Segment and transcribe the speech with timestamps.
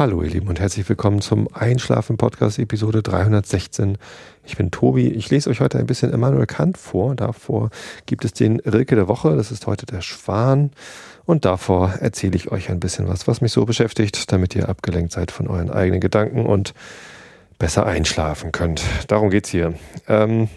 [0.00, 3.98] Hallo ihr Lieben und herzlich willkommen zum Einschlafen Podcast Episode 316.
[4.46, 5.08] Ich bin Tobi.
[5.08, 7.14] Ich lese euch heute ein bisschen Immanuel Kant vor.
[7.14, 7.68] Davor
[8.06, 9.36] gibt es den Rilke der Woche.
[9.36, 10.70] Das ist heute der Schwan.
[11.26, 15.12] Und davor erzähle ich euch ein bisschen was, was mich so beschäftigt, damit ihr abgelenkt
[15.12, 16.72] seid von euren eigenen Gedanken und
[17.58, 18.82] besser einschlafen könnt.
[19.08, 19.74] Darum geht's hier.
[20.08, 20.48] Ähm,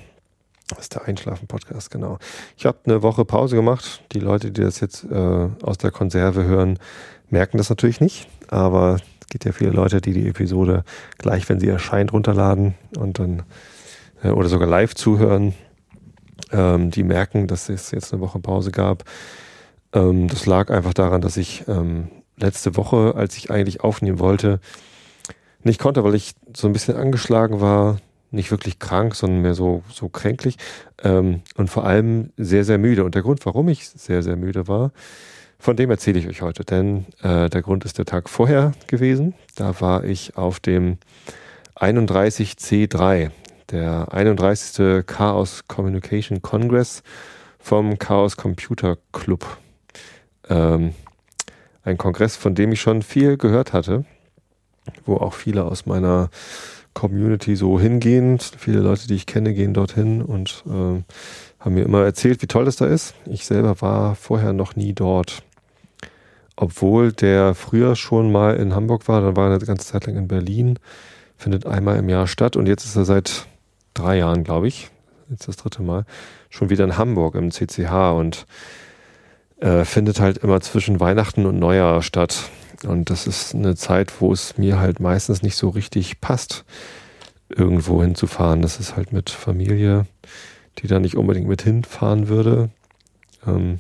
[0.69, 2.17] das ist der Einschlafen-Podcast, genau.
[2.55, 4.03] Ich habe eine Woche Pause gemacht.
[4.13, 6.79] Die Leute, die das jetzt äh, aus der Konserve hören,
[7.29, 8.29] merken das natürlich nicht.
[8.47, 8.99] Aber
[9.33, 10.83] gibt ja viele Leute, die die Episode
[11.17, 13.41] gleich, wenn sie erscheint, runterladen und dann
[14.23, 15.55] äh, oder sogar live zuhören.
[16.51, 19.05] Ähm, die merken, dass es jetzt eine Woche Pause gab.
[19.91, 24.59] Ähm, das lag einfach daran, dass ich ähm, letzte Woche, als ich eigentlich aufnehmen wollte,
[25.63, 27.97] nicht konnte, weil ich so ein bisschen angeschlagen war,
[28.29, 30.57] nicht wirklich krank, sondern mehr so, so kränklich
[31.03, 33.03] ähm, und vor allem sehr, sehr müde.
[33.03, 34.91] Und der Grund, warum ich sehr, sehr müde war,
[35.63, 39.33] von dem erzähle ich euch heute, denn äh, der Grund ist der Tag vorher gewesen.
[39.55, 40.97] Da war ich auf dem
[41.77, 43.31] 31C3,
[43.71, 45.05] der 31.
[45.05, 47.01] Chaos Communication Congress
[47.59, 49.45] vom Chaos Computer Club.
[50.49, 50.95] Ähm,
[51.83, 54.03] ein Kongress, von dem ich schon viel gehört hatte,
[55.05, 56.29] wo auch viele aus meiner
[56.93, 58.37] Community so hingehen.
[58.57, 61.01] Viele Leute, die ich kenne, gehen dorthin und äh,
[61.59, 63.15] haben mir immer erzählt, wie toll das da ist.
[63.25, 65.41] Ich selber war vorher noch nie dort.
[66.55, 70.17] Obwohl der früher schon mal in Hamburg war, dann war er eine ganze Zeit lang
[70.17, 70.77] in Berlin,
[71.37, 73.47] findet einmal im Jahr statt und jetzt ist er seit
[73.93, 74.89] drei Jahren, glaube ich,
[75.29, 76.05] jetzt das dritte Mal,
[76.49, 78.45] schon wieder in Hamburg im CCH und
[79.59, 82.49] äh, findet halt immer zwischen Weihnachten und Neujahr statt.
[82.85, 86.65] Und das ist eine Zeit, wo es mir halt meistens nicht so richtig passt,
[87.49, 88.61] irgendwo hinzufahren.
[88.61, 90.05] Das ist halt mit Familie,
[90.79, 92.69] die da nicht unbedingt mit hinfahren würde.
[93.47, 93.79] Ähm,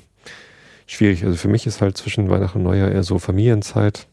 [0.85, 1.23] schwierig.
[1.25, 4.07] Also für mich ist halt zwischen Weihnachten und Neujahr eher so Familienzeit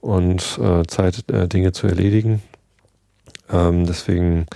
[0.00, 2.42] und äh, Zeit, äh, Dinge zu erledigen.
[3.50, 4.46] Ähm, deswegen,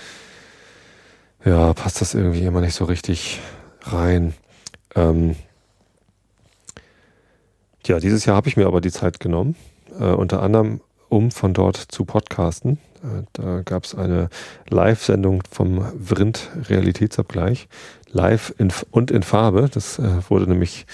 [1.44, 3.40] ja, passt das irgendwie immer nicht so richtig
[3.82, 4.34] rein.
[4.94, 5.36] Ähm,
[7.86, 9.56] ja, dieses Jahr habe ich mir aber die Zeit genommen,
[9.98, 12.78] äh, unter anderem um von dort zu podcasten.
[13.02, 14.28] Äh, da gab es eine
[14.68, 17.68] Live-Sendung vom Vrind Realitätsabgleich,
[18.12, 19.68] live in, und in Farbe.
[19.72, 20.86] Das äh, wurde nämlich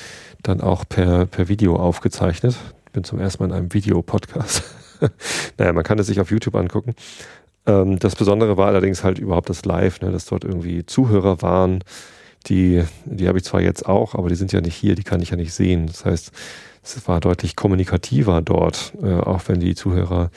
[0.42, 2.56] dann auch per, per Video aufgezeichnet.
[2.86, 4.62] Ich bin zum ersten Mal in einem Videopodcast.
[5.58, 6.94] naja, man kann es sich auf YouTube angucken.
[7.66, 11.82] Ähm, das Besondere war allerdings halt überhaupt das Live, ne, dass dort irgendwie Zuhörer waren,
[12.46, 15.20] die, die habe ich zwar jetzt auch, aber die sind ja nicht hier, die kann
[15.20, 15.86] ich ja nicht sehen.
[15.86, 16.30] Das heißt,
[16.82, 20.30] es war deutlich kommunikativer dort, äh, auch wenn die Zuhörer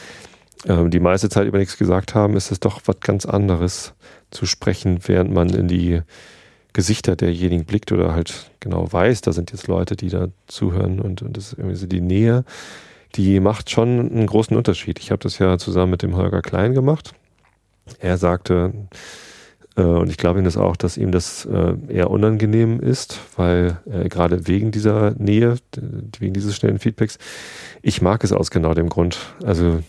[0.65, 3.93] äh, die meiste Zeit über nichts gesagt haben, ist es doch was ganz anderes
[4.31, 6.01] zu sprechen, während man in die
[6.73, 11.21] Gesichter derjenigen blickt oder halt genau weiß, da sind jetzt Leute, die da zuhören und,
[11.21, 12.45] und das irgendwie so die Nähe,
[13.15, 14.99] die macht schon einen großen Unterschied.
[14.99, 17.13] Ich habe das ja zusammen mit dem Holger Klein gemacht.
[17.99, 18.71] Er sagte,
[19.75, 23.79] äh, und ich glaube ihm das auch, dass ihm das äh, eher unangenehm ist, weil
[23.91, 25.55] äh, gerade wegen dieser Nähe,
[26.19, 27.17] wegen dieses schnellen Feedbacks,
[27.81, 29.17] ich mag es aus genau dem Grund.
[29.43, 29.79] Also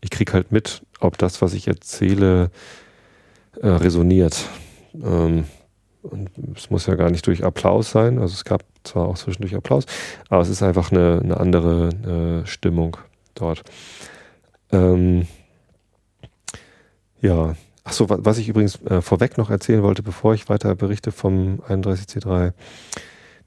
[0.00, 2.50] ich kriege halt mit, ob das, was ich erzähle,
[3.60, 4.48] äh, resoniert.
[4.94, 5.44] Ähm,
[6.02, 8.18] und es muss ja gar nicht durch Applaus sein.
[8.18, 9.84] Also es gab zwar auch zwischendurch Applaus,
[10.28, 12.96] aber es ist einfach eine, eine andere äh, Stimmung
[13.34, 13.62] dort.
[14.70, 15.26] Ähm,
[17.20, 17.54] ja,
[17.84, 22.52] Achso, was ich übrigens äh, vorweg noch erzählen wollte, bevor ich weiter berichte vom 31C3,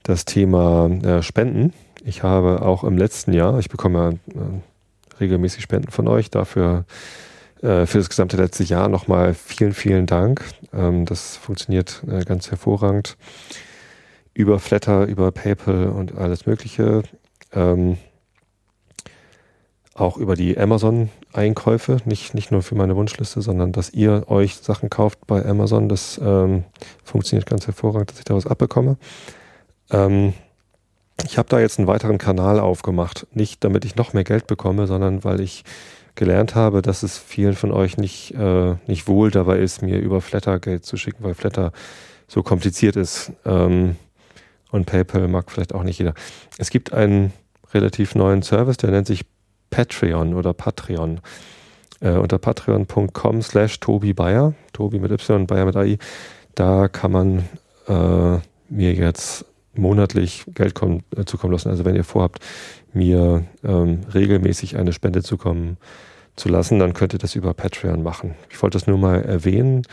[0.03, 1.73] das Thema äh, Spenden.
[2.03, 6.83] Ich habe auch im letzten Jahr, ich bekomme äh, regelmäßig Spenden von euch, dafür
[7.61, 10.45] für das gesamte letzte Jahr nochmal vielen, vielen Dank.
[10.73, 13.17] Ähm, das funktioniert äh, ganz hervorragend.
[14.33, 17.03] Über Flatter, über PayPal und alles Mögliche.
[17.53, 17.97] Ähm,
[19.93, 24.89] auch über die Amazon-Einkäufe, nicht, nicht nur für meine Wunschliste, sondern dass ihr euch Sachen
[24.89, 25.87] kauft bei Amazon.
[25.87, 26.65] Das ähm,
[27.05, 28.97] funktioniert ganz hervorragend, dass ich da was abbekomme.
[29.87, 33.27] Ich habe da jetzt einen weiteren Kanal aufgemacht.
[33.31, 35.63] Nicht damit ich noch mehr Geld bekomme, sondern weil ich
[36.15, 40.21] gelernt habe, dass es vielen von euch nicht, äh, nicht wohl dabei ist, mir über
[40.21, 41.71] Flatter Geld zu schicken, weil Flatter
[42.27, 43.31] so kompliziert ist.
[43.45, 43.95] Ähm,
[44.71, 46.13] und PayPal mag vielleicht auch nicht jeder.
[46.57, 47.31] Es gibt einen
[47.73, 49.25] relativ neuen Service, der nennt sich
[49.69, 51.21] Patreon oder Patreon.
[52.01, 55.97] Äh, unter patreon.com slash Tobi Bayer, Tobi mit Y, Bayer mit AI,
[56.53, 57.39] da kann man
[57.87, 58.39] äh,
[58.69, 61.69] mir jetzt monatlich Geld kommen, äh, zukommen lassen.
[61.69, 62.39] Also wenn ihr vorhabt,
[62.95, 65.77] mir ähm, regelmäßig eine Spende zukommen
[66.35, 68.35] zu lassen, dann könnt ihr das über Patreon machen.
[68.49, 69.83] Ich wollte das nur mal erwähnen.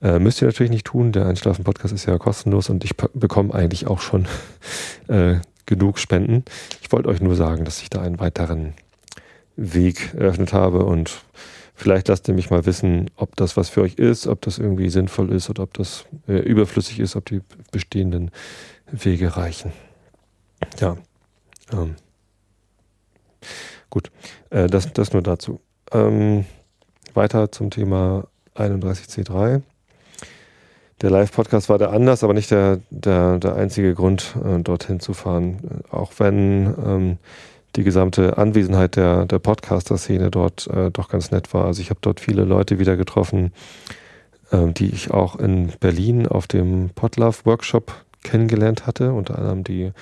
[0.00, 1.12] Äh, müsst ihr natürlich nicht tun.
[1.12, 4.26] Der Einschlafen-Podcast ist ja kostenlos und ich bekomme eigentlich auch schon
[5.08, 6.44] äh, genug Spenden.
[6.80, 8.74] Ich wollte euch nur sagen, dass ich da einen weiteren
[9.56, 11.22] Weg eröffnet habe und
[11.74, 14.88] vielleicht lasst ihr mich mal wissen, ob das was für euch ist, ob das irgendwie
[14.88, 18.30] sinnvoll ist oder ob das äh, überflüssig ist, ob die bestehenden
[18.90, 19.72] Wege reichen.
[20.80, 20.96] Ja,
[21.72, 21.96] ähm,
[23.90, 24.10] gut,
[24.50, 25.60] äh, das, das nur dazu.
[25.92, 26.44] Ähm,
[27.14, 28.24] weiter zum Thema
[28.56, 29.62] 31C3.
[31.00, 35.14] Der Live-Podcast war da anders, aber nicht der, der, der einzige Grund, äh, dorthin zu
[35.14, 35.82] fahren.
[35.90, 37.18] Auch wenn ähm,
[37.76, 41.64] die gesamte Anwesenheit der, der Podcaster-Szene dort äh, doch ganz nett war.
[41.64, 43.52] Also ich habe dort viele Leute wieder getroffen,
[44.50, 47.92] äh, die ich auch in Berlin auf dem Podlove-Workshop
[48.22, 49.92] kennengelernt hatte, unter anderem die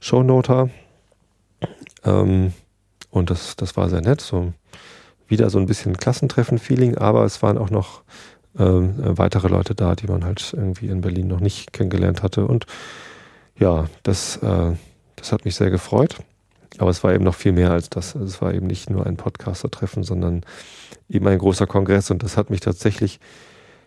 [0.00, 0.68] Shownoter.
[2.04, 2.52] Ähm,
[3.16, 4.20] und das, das war sehr nett.
[4.20, 4.52] So
[5.28, 8.02] wieder so ein bisschen Klassentreffen-Feeling, aber es waren auch noch
[8.58, 12.46] ähm, weitere Leute da, die man halt irgendwie in Berlin noch nicht kennengelernt hatte.
[12.46, 12.66] Und
[13.58, 14.72] ja, das, äh,
[15.16, 16.16] das hat mich sehr gefreut.
[16.78, 18.14] Aber es war eben noch viel mehr als das.
[18.14, 20.42] Also es war eben nicht nur ein Podcaster-Treffen, sondern
[21.08, 22.10] eben ein großer Kongress.
[22.10, 23.18] Und das hat mich tatsächlich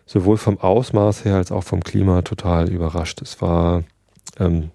[0.06, 3.22] sowohl vom Ausmaß her als auch vom Klima total überrascht.
[3.22, 3.84] Es war
[4.38, 4.70] ähm,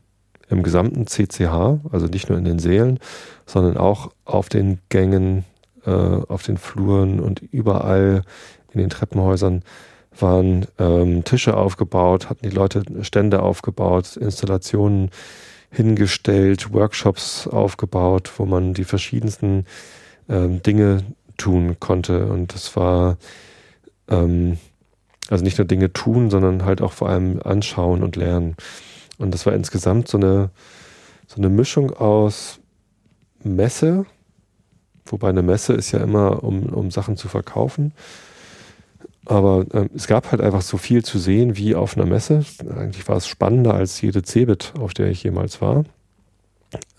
[0.50, 3.00] im gesamten CCH, also nicht nur in den Sälen,
[3.46, 5.44] sondern auch auf den Gängen,
[5.86, 8.24] äh, auf den Fluren und überall
[8.74, 9.64] in den Treppenhäusern
[10.18, 15.10] waren ähm, Tische aufgebaut, hatten die Leute Stände aufgebaut, Installationen
[15.72, 19.66] hingestellt, Workshops aufgebaut, wo man die verschiedensten
[20.30, 21.04] ähm, Dinge
[21.38, 22.28] tun konnte.
[22.28, 23.18] Und das war
[24.08, 24.58] ähm,
[25.30, 28.56] also nicht nur Dinge tun, sondern halt auch vor allem anschauen und lernen.
[29.18, 30.50] Und das war insgesamt so eine,
[31.28, 32.60] so eine Mischung aus
[33.44, 34.06] Messe,
[35.06, 37.94] wobei eine Messe ist ja immer, um, um Sachen zu verkaufen.
[39.26, 42.46] Aber ähm, es gab halt einfach so viel zu sehen wie auf einer Messe.
[42.70, 45.84] Eigentlich war es spannender als jede Cebit, auf der ich jemals war.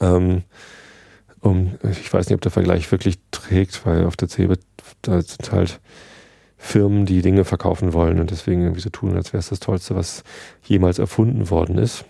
[0.01, 0.43] Ähm,
[1.41, 4.61] um, ich weiß nicht, ob der Vergleich wirklich trägt, weil auf der Cebit
[5.03, 5.81] da sind halt
[6.67, 9.95] Firmen, die Dinge verkaufen wollen und deswegen irgendwie so tun, als wäre es das Tollste,
[9.95, 10.25] was
[10.65, 12.05] jemals erfunden worden ist.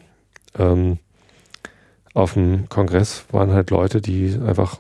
[0.58, 0.98] Ähm,
[2.14, 4.78] auf dem Kongress waren halt Leute, die einfach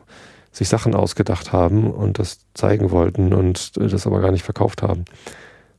[0.50, 5.04] sich Sachen ausgedacht haben und das zeigen wollten und das aber gar nicht verkauft haben,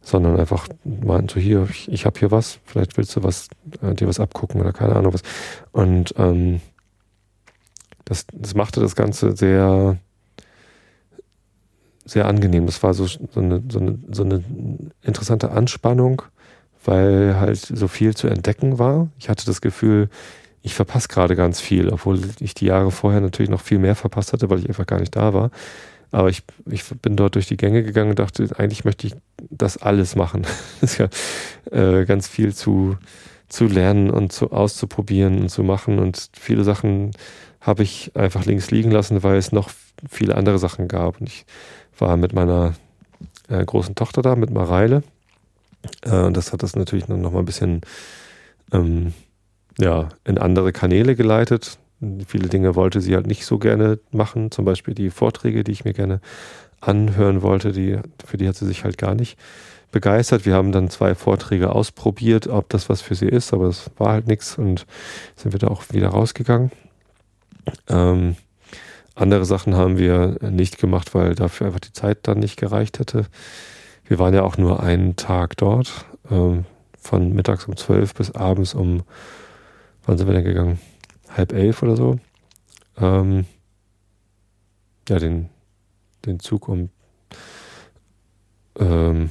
[0.02, 3.48] sondern einfach meinten so hier, ich, ich habe hier was, vielleicht willst du was,
[3.82, 5.24] äh, dir was abgucken oder keine Ahnung was.
[5.72, 6.62] Und ähm,
[8.06, 9.98] das, das machte das Ganze sehr,
[12.08, 12.66] sehr angenehm.
[12.66, 14.44] Das war so, so, eine, so, eine, so eine
[15.04, 16.24] interessante Anspannung,
[16.86, 19.10] weil halt so viel zu entdecken war.
[19.20, 20.10] Ich hatte das Gefühl,
[20.64, 24.34] ich verpasse gerade ganz viel, obwohl ich die Jahre vorher natürlich noch viel mehr verpasst
[24.34, 25.52] hatte, weil ich einfach gar nicht da war.
[26.12, 29.16] Aber ich, ich bin dort durch die Gänge gegangen und dachte, eigentlich möchte ich
[29.50, 30.44] das alles machen.
[30.82, 31.10] das ist ja
[31.72, 32.98] äh, ganz viel zu,
[33.50, 36.00] zu lernen und zu, auszuprobieren und zu machen.
[36.00, 37.12] Und viele Sachen
[37.60, 39.70] habe ich einfach links liegen lassen, weil es noch
[40.10, 41.20] viele andere Sachen gab.
[41.20, 41.46] Und ich
[42.00, 42.74] war mit meiner
[43.50, 45.04] äh, großen Tochter da, mit Mareile.
[46.04, 47.82] Äh, das hat das natürlich noch mal ein bisschen
[48.72, 49.14] ähm,
[49.80, 51.78] ja, in andere Kanäle geleitet.
[52.28, 55.86] Viele Dinge wollte sie halt nicht so gerne machen, zum Beispiel die Vorträge, die ich
[55.86, 56.22] mir gerne
[56.80, 59.38] anhören wollte, die, für die hat sie sich halt gar nicht
[59.92, 60.46] begeistert.
[60.46, 64.14] Wir haben dann zwei Vorträge ausprobiert, ob das was für sie ist, aber es war
[64.14, 64.86] halt nichts und
[65.36, 66.72] sind wir da auch wieder rausgegangen.
[67.90, 68.36] Ähm,
[69.18, 73.26] andere Sachen haben wir nicht gemacht, weil dafür einfach die Zeit dann nicht gereicht hätte.
[74.06, 76.66] Wir waren ja auch nur einen Tag dort, ähm,
[76.98, 79.04] von mittags um zwölf bis abends um
[80.08, 80.80] wann sind wir denn gegangen?
[81.30, 82.18] Halb elf oder so.
[82.98, 83.46] Ähm,
[85.08, 85.50] ja, den,
[86.26, 86.90] den Zug um
[88.80, 89.30] ähm,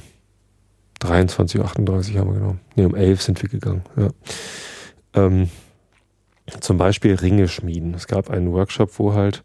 [1.01, 2.59] 23.38 Uhr haben wir genommen.
[2.75, 3.83] Ne, um 11 sind wir gegangen.
[3.95, 4.09] Ja.
[5.13, 5.49] Ähm,
[6.59, 7.93] zum Beispiel Ringe schmieden.
[7.93, 9.43] Es gab einen Workshop, wo halt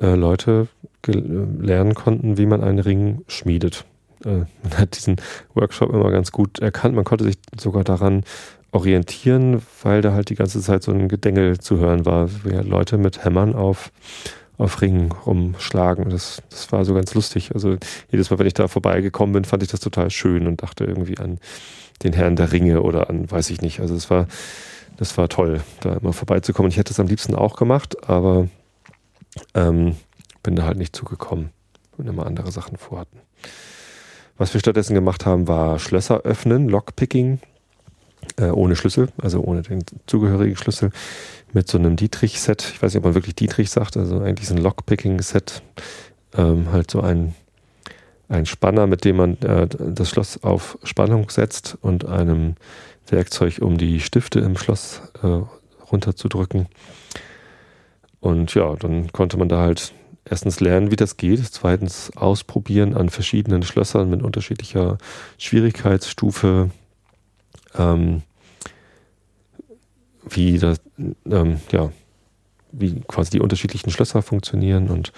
[0.00, 0.68] äh, Leute
[1.06, 3.84] lernen konnten, wie man einen Ring schmiedet.
[4.24, 5.16] Äh, man hat diesen
[5.54, 6.94] Workshop immer ganz gut erkannt.
[6.94, 8.24] Man konnte sich sogar daran
[8.72, 12.68] orientieren, weil da halt die ganze Zeit so ein Gedengel zu hören war, wie halt
[12.68, 13.90] Leute mit Hämmern auf,
[14.58, 16.10] auf Ringen rumschlagen.
[16.10, 17.52] Das, das war so ganz lustig.
[17.54, 17.76] Also
[18.10, 21.18] jedes Mal, wenn ich da vorbeigekommen bin, fand ich das total schön und dachte irgendwie
[21.18, 21.38] an
[22.02, 23.80] den Herrn der Ringe oder an, weiß ich nicht.
[23.80, 24.26] Also es war,
[24.98, 26.70] das war toll, da immer vorbeizukommen.
[26.70, 28.48] Ich hätte es am liebsten auch gemacht, aber
[29.54, 29.96] ähm,
[30.42, 31.50] bin da halt nicht zugekommen,
[31.96, 33.20] wenn immer andere Sachen vorhatten.
[34.38, 37.40] Was wir stattdessen gemacht haben, war Schlösser öffnen, Lockpicking
[38.36, 40.90] äh, ohne Schlüssel, also ohne den zugehörigen Schlüssel,
[41.52, 42.72] mit so einem Dietrich-Set.
[42.74, 45.62] Ich weiß nicht, ob man wirklich Dietrich sagt, also eigentlich so ein Lockpicking-Set,
[46.36, 47.34] ähm, halt so ein,
[48.28, 52.56] ein Spanner, mit dem man äh, das Schloss auf Spannung setzt und einem
[53.08, 55.40] Werkzeug, um die Stifte im Schloss äh,
[55.90, 56.66] runterzudrücken.
[58.20, 59.92] Und ja, dann konnte man da halt
[60.28, 64.98] erstens lernen, wie das geht, zweitens ausprobieren an verschiedenen Schlössern mit unterschiedlicher
[65.38, 66.70] Schwierigkeitsstufe,
[67.78, 68.22] ähm,
[70.28, 70.80] wie das,
[71.30, 71.90] ähm, ja,
[72.72, 75.12] wie quasi die unterschiedlichen Schlösser funktionieren und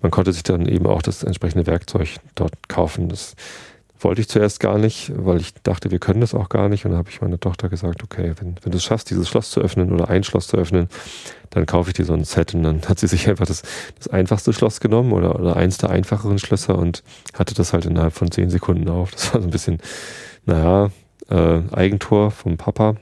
[0.00, 3.08] man konnte sich dann eben auch das entsprechende Werkzeug dort kaufen.
[3.08, 3.36] Das
[3.98, 6.84] wollte ich zuerst gar nicht, weil ich dachte, wir können das auch gar nicht.
[6.84, 9.50] Und dann habe ich meiner Tochter gesagt, okay, wenn, wenn du es schaffst, dieses Schloss
[9.50, 10.88] zu öffnen oder ein Schloss zu öffnen,
[11.50, 12.54] dann kaufe ich dir so ein Set.
[12.54, 13.62] Und dann hat sie sich einfach das,
[13.96, 18.12] das einfachste Schloss genommen oder, oder eins der einfacheren Schlösser und hatte das halt innerhalb
[18.12, 19.12] von zehn Sekunden auf.
[19.12, 19.78] Das war so ein bisschen,
[20.44, 20.90] naja,
[21.30, 22.96] äh, Eigentor vom Papa.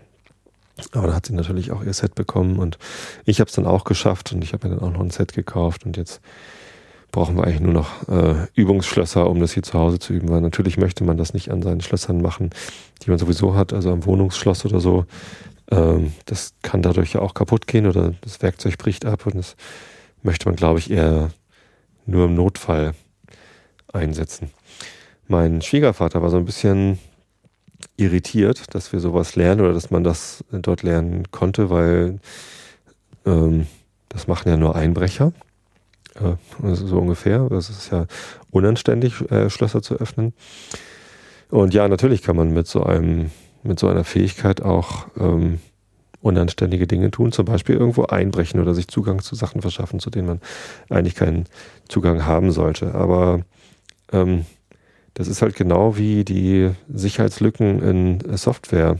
[0.93, 2.79] Aber da hat sie natürlich auch ihr Set bekommen und
[3.25, 5.33] ich habe es dann auch geschafft und ich habe mir dann auch noch ein Set
[5.33, 6.21] gekauft und jetzt
[7.13, 10.41] brauchen wir eigentlich nur noch äh, Übungsschlösser, um das hier zu Hause zu üben, weil
[10.41, 12.51] natürlich möchte man das nicht an seinen Schlössern machen,
[13.03, 15.05] die man sowieso hat, also am Wohnungsschloss oder so.
[15.71, 19.57] Ähm, das kann dadurch ja auch kaputt gehen oder das Werkzeug bricht ab und das
[20.23, 21.31] möchte man, glaube ich, eher
[22.07, 22.95] nur im Notfall
[23.93, 24.51] einsetzen.
[25.29, 26.99] Mein Schwiegervater war so ein bisschen
[27.99, 32.21] irritiert, dass wir sowas lernen oder dass man das dort lernen konnte, weil
[33.27, 33.67] ähm,
[34.09, 35.33] das machen ja nur Einbrecher.
[36.15, 37.49] Äh, so ungefähr.
[37.49, 38.07] Das ist ja
[38.51, 40.35] unanständig, äh, Schlösser zu öffnen.
[41.51, 43.31] Und ja, natürlich kann man mit so einem,
[43.63, 45.61] mit so einer Fähigkeit auch ähm,
[46.21, 50.29] unanständige Dinge tun, zum Beispiel irgendwo einbrechen oder sich Zugang zu Sachen verschaffen, zu denen
[50.29, 50.41] man
[50.89, 51.47] eigentlich keinen
[51.89, 52.95] Zugang haben sollte.
[52.95, 53.41] Aber
[54.13, 54.47] ähm,
[55.15, 58.99] das ist halt genau wie die Sicherheitslücken in Software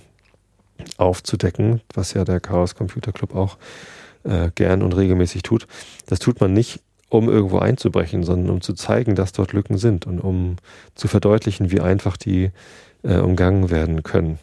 [0.99, 3.57] aufzudecken, was ja der Chaos Computer Club auch
[4.25, 5.67] äh, gern und regelmäßig tut.
[6.07, 6.81] Das tut man nicht,
[7.13, 10.57] um irgendwo einzubrechen, sondern um zu zeigen, dass dort Lücken sind und um
[10.95, 12.51] zu verdeutlichen, wie einfach die
[13.03, 14.39] äh, umgangen werden können.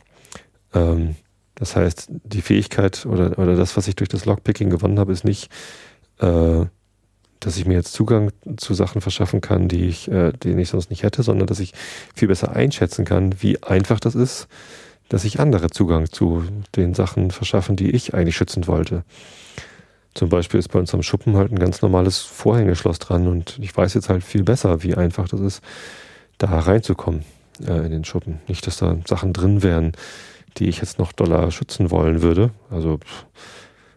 [0.73, 1.15] Ähm,
[1.55, 5.25] das heißt, die Fähigkeit oder, oder das, was ich durch das Lockpicking gewonnen habe, ist
[5.25, 5.49] nicht
[6.19, 6.65] äh,
[7.39, 10.89] dass ich mir jetzt Zugang zu Sachen verschaffen kann, die ich, äh, den ich sonst
[10.89, 11.73] nicht hätte, sondern dass ich
[12.13, 14.47] viel besser einschätzen kann, wie einfach das ist,
[15.07, 16.43] dass ich andere Zugang zu
[16.75, 19.03] den Sachen verschaffen, die ich eigentlich schützen wollte.
[20.19, 23.77] Zum Beispiel ist bei uns am Schuppen halt ein ganz normales Vorhängeschloss dran und ich
[23.77, 25.61] weiß jetzt halt viel besser, wie einfach das ist,
[26.37, 27.23] da reinzukommen
[27.65, 28.41] äh, in den Schuppen.
[28.49, 29.93] Nicht, dass da Sachen drin wären,
[30.57, 32.51] die ich jetzt noch doller schützen wollen würde.
[32.69, 32.99] Also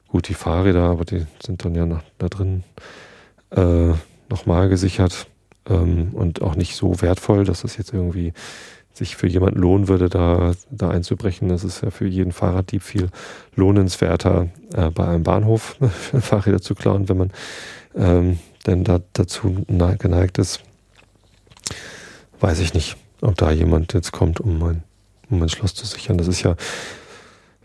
[0.07, 2.63] gut, die Fahrräder, aber die sind dann ja noch da drin
[3.51, 3.93] äh,
[4.29, 5.27] nochmal gesichert
[5.69, 8.33] ähm, und auch nicht so wertvoll, dass es jetzt irgendwie
[8.95, 11.49] sich für jemanden lohnen würde, da, da einzubrechen.
[11.49, 13.09] Das ist ja für jeden Fahrraddieb viel
[13.57, 15.77] lohnenswerter, äh, bei einem Bahnhof
[16.21, 17.31] Fahrräder zu klauen, wenn man
[17.95, 20.61] ähm, denn da dazu geneigt ist.
[22.41, 24.83] Weiß ich nicht, ob da jemand jetzt kommt, um mein,
[25.31, 26.19] um mein Schloss zu sichern.
[26.19, 26.57] Das ist ja,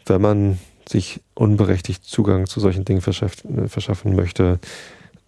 [0.05, 4.59] wenn man sich unberechtigt Zugang zu solchen Dingen verschaffen möchte,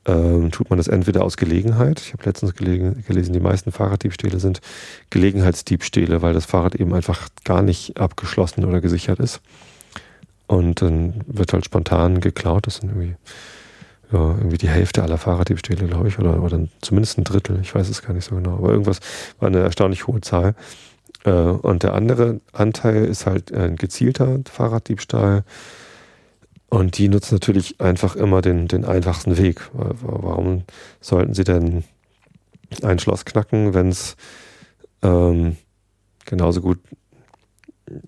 [0.06, 2.00] ähm, tut man das entweder aus Gelegenheit.
[2.00, 4.62] Ich habe letztens gelegen, gelesen, die meisten Fahrraddiebstähle sind
[5.10, 9.42] Gelegenheitsdiebstähle, weil das Fahrrad eben einfach gar nicht abgeschlossen oder gesichert ist.
[10.48, 12.66] Und dann wird halt spontan geklaut.
[12.66, 13.16] Das sind irgendwie,
[14.12, 17.60] ja, irgendwie die Hälfte aller Fahrraddiebstähle, glaube ich, oder, oder zumindest ein Drittel.
[17.62, 18.56] Ich weiß es gar nicht so genau.
[18.56, 19.00] Aber irgendwas
[19.40, 20.56] war eine erstaunlich hohe Zahl.
[21.24, 25.44] Äh, und der andere Anteil ist halt ein gezielter Fahrraddiebstahl
[26.70, 29.70] und die nutzen natürlich einfach immer den, den einfachsten Weg.
[29.74, 30.64] Warum
[31.02, 31.84] sollten sie denn
[32.84, 34.16] ein Schloss knacken, wenn es
[35.02, 35.58] ähm,
[36.26, 36.80] genauso gut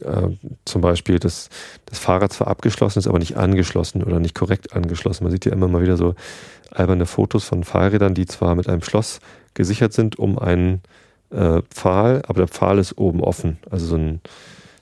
[0.01, 0.29] äh,
[0.65, 1.49] zum Beispiel das,
[1.85, 5.23] das Fahrrad zwar abgeschlossen ist, aber nicht angeschlossen oder nicht korrekt angeschlossen.
[5.23, 6.13] Man sieht ja immer mal wieder so
[6.69, 9.19] alberne Fotos von Fahrrädern, die zwar mit einem Schloss
[9.55, 10.81] gesichert sind um einen
[11.31, 13.57] äh, Pfahl, aber der Pfahl ist oben offen.
[13.69, 14.21] Also so ein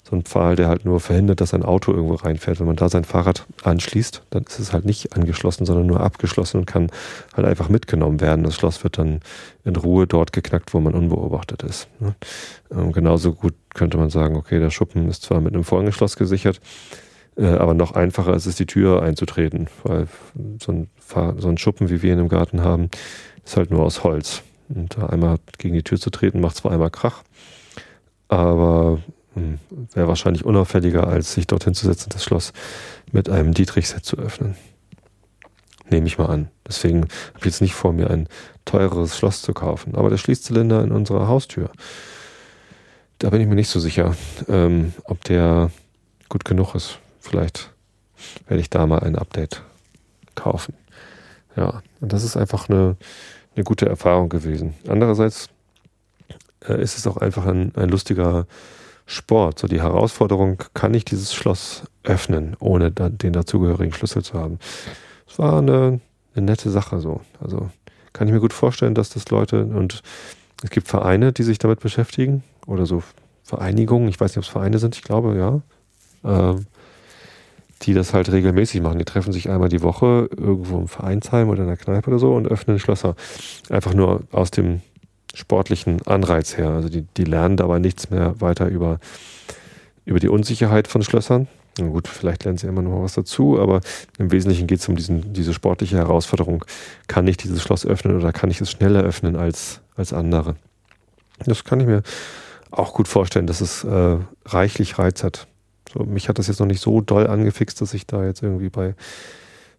[0.10, 2.60] so ein Pfahl, der halt nur verhindert, dass ein Auto irgendwo reinfährt.
[2.60, 6.58] Wenn man da sein Fahrrad anschließt, dann ist es halt nicht angeschlossen, sondern nur abgeschlossen
[6.58, 6.92] und kann
[7.36, 8.44] halt einfach mitgenommen werden.
[8.44, 9.20] Das Schloss wird dann
[9.66, 11.88] in Ruhe dort geknackt, wo man unbeobachtet ist.
[12.00, 12.16] Ne?
[12.72, 16.60] Ähm, genauso gut könnte man sagen, okay, der Schuppen ist zwar mit einem Vorhängeschloss gesichert,
[17.38, 20.08] äh, aber noch einfacher ist es, die Tür einzutreten, weil
[20.60, 20.90] so ein,
[21.38, 22.90] so ein Schuppen, wie wir ihn im Garten haben,
[23.46, 24.42] ist halt nur aus Holz.
[24.70, 27.24] Und da einmal gegen die Tür zu treten, macht zwar einmal Krach,
[28.28, 29.00] aber
[29.40, 32.54] hm, wäre wahrscheinlich unauffälliger, als sich dorthin zu setzen, das Schloss
[33.12, 34.56] mit einem Dietrich-Set zu öffnen.
[35.90, 36.50] Nehme ich mal an.
[36.68, 38.28] Deswegen habe ich jetzt nicht vor, mir ein
[38.66, 39.96] teureres Schloss zu kaufen.
[39.96, 41.72] Aber der Schließzylinder in unserer Haustür,
[43.18, 44.16] da bin ich mir nicht so sicher,
[44.48, 45.72] ähm, ob der
[46.30, 47.00] gut genug ist.
[47.20, 47.72] Vielleicht
[48.48, 49.64] werde ich da mal ein Update
[50.36, 50.74] kaufen.
[51.56, 52.96] Ja, und das ist einfach eine,
[53.56, 54.76] eine gute Erfahrung gewesen.
[54.88, 55.50] Andererseits
[56.68, 58.46] äh, ist es auch einfach ein, ein lustiger
[59.10, 59.58] Sport.
[59.58, 64.60] So die Herausforderung, kann ich dieses Schloss öffnen, ohne den dazugehörigen Schlüssel zu haben.
[65.28, 66.00] Es war eine,
[66.36, 67.22] eine nette Sache so.
[67.42, 67.70] Also
[68.14, 70.04] kann ich mir gut vorstellen, dass das Leute und
[70.64, 73.02] es gibt Vereine, die sich damit beschäftigen oder so
[73.44, 75.62] Vereinigungen, ich weiß nicht, ob es Vereine sind, ich glaube, ja,
[76.24, 76.68] ähm,
[77.82, 79.00] die das halt regelmäßig machen.
[79.00, 82.36] Die treffen sich einmal die Woche irgendwo im Vereinsheim oder in der Kneipe oder so
[82.36, 83.16] und öffnen Schlösser.
[83.70, 84.82] Einfach nur aus dem
[85.40, 86.70] sportlichen Anreiz her.
[86.70, 89.00] Also die, die lernen dabei nichts mehr weiter über,
[90.06, 91.48] über die Unsicherheit von Schlössern.
[91.80, 93.80] Na gut, vielleicht lernen sie immer noch was dazu, aber
[94.18, 96.66] im Wesentlichen geht es um diesen, diese sportliche Herausforderung.
[97.08, 100.56] Kann ich dieses Schloss öffnen oder kann ich es schneller öffnen als, als andere?
[101.46, 102.04] Das kann ich mir
[102.70, 105.48] auch gut vorstellen, dass es äh, reichlich Reiz hat.
[105.94, 108.70] So, mich hat das jetzt noch nicht so doll angefixt, dass ich da jetzt irgendwie
[108.70, 108.94] bei,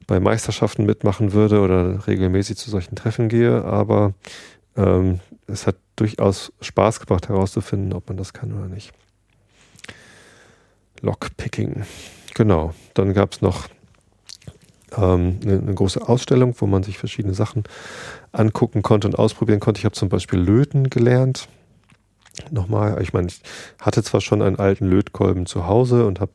[0.07, 4.15] bei Meisterschaften mitmachen würde oder regelmäßig zu solchen Treffen gehe, aber
[4.77, 8.93] ähm, es hat durchaus Spaß gebracht herauszufinden, ob man das kann oder nicht.
[11.03, 11.85] Lockpicking.
[12.35, 12.75] Genau.
[12.95, 13.69] Dann gab es noch
[14.97, 17.65] ähm, eine, eine, große Ausstellung, wo man sich verschiedene Sachen
[18.33, 19.79] angucken konnte und ausprobieren konnte.
[19.79, 21.49] Ich habe zum Beispiel Löten gelernt.
[22.51, 23.43] Nochmal, ich meine, ich
[23.81, 26.33] hatte zwar schon einen alten Lötkolben zu Hause und habe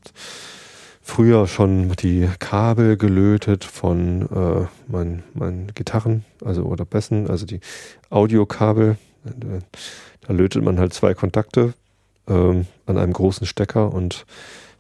[1.06, 7.60] früher schon die Kabel gelötet von äh, meinen, meinen Gitarren, also oder Bässen, also die
[8.10, 8.98] Audiokabel.
[9.24, 11.76] Da lötet man halt zwei Kontakte
[12.28, 14.26] ähm, an einem großen Stecker und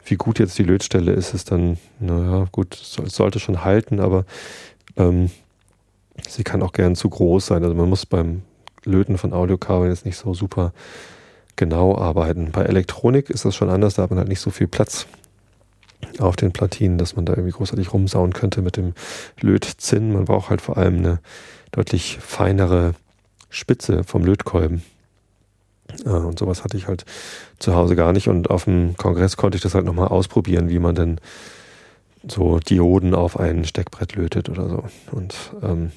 [0.03, 4.25] wie gut jetzt die Lötstelle ist, ist dann, naja, gut, es sollte schon halten, aber
[4.97, 5.29] ähm,
[6.27, 7.63] sie kann auch gern zu groß sein.
[7.63, 8.41] Also man muss beim
[8.83, 10.73] Löten von Audiokabeln jetzt nicht so super
[11.55, 12.51] genau arbeiten.
[12.51, 15.05] Bei Elektronik ist das schon anders, da hat man halt nicht so viel Platz
[16.19, 18.93] auf den Platinen, dass man da irgendwie großartig rumsauen könnte mit dem
[19.39, 20.13] Lötzinn.
[20.13, 21.19] Man braucht halt vor allem eine
[21.71, 22.93] deutlich feinere
[23.49, 24.83] Spitze vom Lötkolben.
[26.05, 27.05] Äh, und sowas hatte ich halt
[27.59, 28.27] zu Hause gar nicht.
[28.27, 31.19] Und auf dem Kongress konnte ich das halt nochmal ausprobieren, wie man denn
[32.27, 34.83] so Dioden auf ein Steckbrett lötet oder so.
[35.11, 35.91] Und ähm,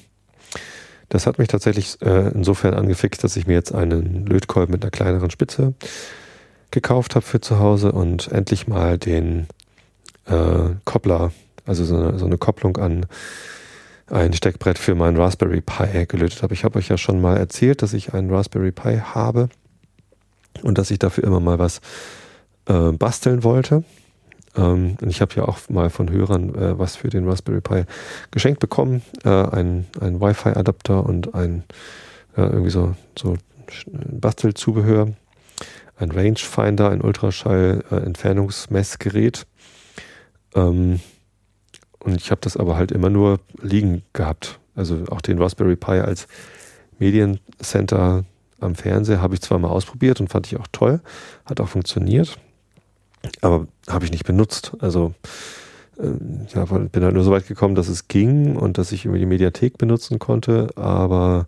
[1.09, 4.91] das hat mich tatsächlich äh, insofern angefixt, dass ich mir jetzt einen Lötkolben mit einer
[4.91, 5.73] kleineren Spitze
[6.71, 9.47] gekauft habe für zu Hause und endlich mal den
[10.29, 11.31] äh, Koppler,
[11.65, 13.05] also so eine, so eine Kopplung an
[14.07, 16.53] ein Steckbrett für meinen Raspberry Pi gelötet habe.
[16.53, 19.49] Ich habe euch ja schon mal erzählt, dass ich einen Raspberry Pi habe
[20.63, 21.81] und dass ich dafür immer mal was
[22.67, 23.83] äh, basteln wollte.
[24.55, 27.83] Ähm, und ich habe ja auch mal von Hörern äh, was für den Raspberry Pi
[28.31, 29.03] geschenkt bekommen.
[29.23, 31.63] Äh, ein, ein Wi-Fi-Adapter und ein
[32.35, 33.37] irgendwie so, so
[33.91, 35.09] Bastelzubehör.
[35.97, 39.45] Ein Rangefinder, ein Ultraschall-Entfernungsmessgerät.
[40.55, 40.99] Ähm,
[41.99, 44.59] und ich habe das aber halt immer nur liegen gehabt.
[44.75, 46.27] Also auch den Raspberry Pi als
[46.97, 48.23] Mediencenter
[48.59, 51.01] am Fernseher habe ich zwar mal ausprobiert und fand ich auch toll,
[51.45, 52.37] hat auch funktioniert,
[53.41, 54.73] aber habe ich nicht benutzt.
[54.79, 55.13] Also
[55.97, 56.11] äh,
[56.53, 59.25] ja, bin halt nur so weit gekommen, dass es ging und dass ich irgendwie die
[59.25, 61.47] Mediathek benutzen konnte, aber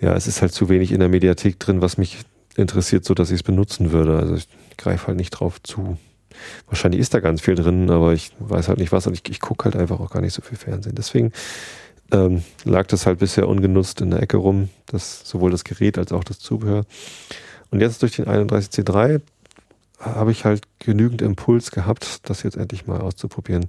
[0.00, 2.18] ja, es ist halt zu wenig in der Mediathek drin, was mich
[2.56, 4.18] interessiert, so dass ich es benutzen würde.
[4.18, 5.96] Also ich greife halt nicht drauf zu.
[6.66, 9.40] Wahrscheinlich ist da ganz viel drin, aber ich weiß halt nicht was und ich, ich
[9.40, 10.94] gucke halt einfach auch gar nicht so viel Fernsehen.
[10.94, 11.32] Deswegen
[12.12, 16.12] ähm, lag das halt bisher ungenutzt in der Ecke rum, das, sowohl das Gerät als
[16.12, 16.84] auch das Zubehör.
[17.70, 19.20] Und jetzt durch den 31C3
[19.98, 23.66] habe ich halt genügend Impuls gehabt, das jetzt endlich mal auszuprobieren.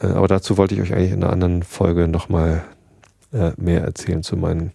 [0.00, 2.64] Äh, aber dazu wollte ich euch eigentlich in einer anderen Folge nochmal
[3.32, 4.72] äh, mehr erzählen zu meinen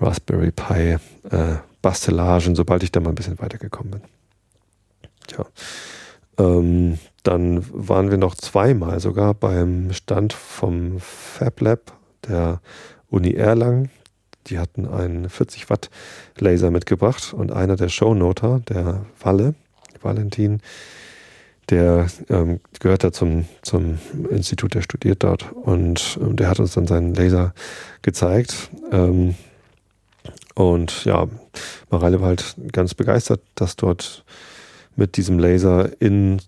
[0.00, 0.98] Raspberry Pi
[1.30, 4.00] äh, Bastelagen, sobald ich da mal ein bisschen weitergekommen bin.
[5.26, 5.46] Tja.
[6.38, 11.92] Ähm, dann waren wir noch zweimal sogar beim Stand vom Fab Lab
[12.26, 12.60] der
[13.10, 13.90] Uni Erlangen.
[14.46, 15.90] Die hatten einen 40 Watt
[16.38, 19.54] Laser mitgebracht und einer der Shownoter, der Walle,
[20.00, 20.60] Valentin,
[21.70, 23.98] der ähm, gehört da zum, zum
[24.30, 27.52] Institut, der studiert dort und ähm, der hat uns dann seinen Laser
[28.00, 28.70] gezeigt.
[28.90, 29.34] Ähm,
[30.54, 31.26] und ja,
[31.90, 34.24] Mareile war halt ganz begeistert, dass dort
[34.98, 36.42] mit diesem Laser in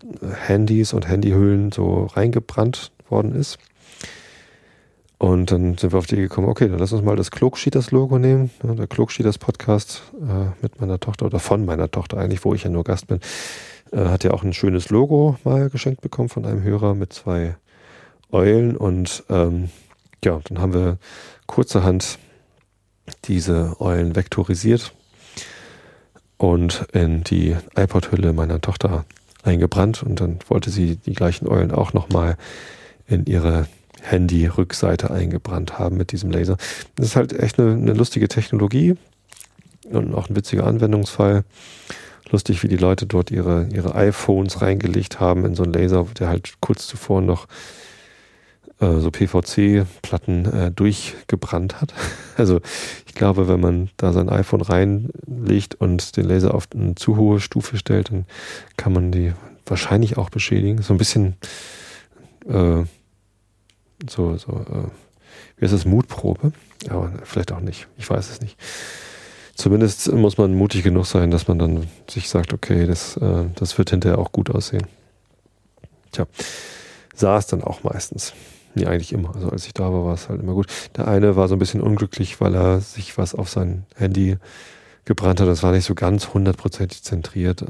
[0.47, 3.59] Handys und Handyhüllen so reingebrannt worden ist.
[5.19, 8.51] Und dann sind wir auf die gekommen, okay, dann lass uns mal das Klugschieders-Logo nehmen.
[8.65, 12.71] Ja, der Klugschieders-Podcast äh, mit meiner Tochter oder von meiner Tochter eigentlich, wo ich ja
[12.71, 13.21] nur Gast bin,
[13.93, 17.57] äh, hat ja auch ein schönes Logo mal geschenkt bekommen von einem Hörer mit zwei
[18.33, 18.77] Eulen.
[18.77, 19.69] Und ähm,
[20.25, 20.99] ja, dann haben wir
[21.47, 22.19] kurzerhand
[23.27, 24.93] diese Eulen vektorisiert
[26.41, 29.05] und in die iPod-Hülle meiner Tochter
[29.43, 32.39] eingebrannt und dann wollte sie die gleichen Eulen auch nochmal
[33.07, 33.67] in ihre
[34.01, 36.57] Handy-Rückseite eingebrannt haben mit diesem Laser.
[36.97, 38.97] Das ist halt echt eine, eine, lustige Technologie
[39.91, 41.45] und auch ein witziger Anwendungsfall.
[42.31, 46.29] Lustig, wie die Leute dort ihre, ihre iPhones reingelegt haben in so einen Laser, der
[46.29, 47.49] halt kurz zuvor noch
[48.81, 51.95] äh, so PVC-Platten äh, durchgebrannt hat.
[52.37, 52.61] Also
[53.07, 57.39] ich glaube, wenn man da sein iPhone reinlegt und den Laser auf eine zu hohe
[57.39, 58.25] Stufe stellt, dann
[58.79, 59.35] kann man die
[59.67, 60.81] wahrscheinlich auch beschädigen.
[60.81, 61.37] So ein bisschen
[62.49, 62.85] äh,
[64.09, 64.89] so, so, äh,
[65.57, 66.53] wie heißt das, Mutprobe?
[66.89, 67.89] Aber vielleicht auch nicht.
[67.99, 68.57] Ich weiß es nicht.
[69.55, 73.77] Zumindest muss man mutig genug sein, dass man dann sich sagt, okay, das, äh, das
[73.77, 74.87] wird hinterher auch gut aussehen.
[76.13, 76.27] Tja,
[77.15, 78.33] sah es dann auch meistens.
[78.75, 79.35] Nee, eigentlich immer.
[79.35, 80.67] Also als ich da war, war es halt immer gut.
[80.97, 84.37] Der eine war so ein bisschen unglücklich, weil er sich was auf sein Handy
[85.05, 85.49] gebrannt hat.
[85.49, 87.65] Das war nicht so ganz hundertprozentig zentriert.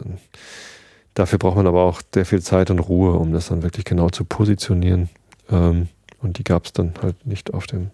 [1.14, 4.10] Dafür braucht man aber auch sehr viel Zeit und Ruhe, um das dann wirklich genau
[4.10, 5.08] zu positionieren.
[5.50, 5.88] Ähm,
[6.20, 7.90] und die gab es dann halt nicht auf dem,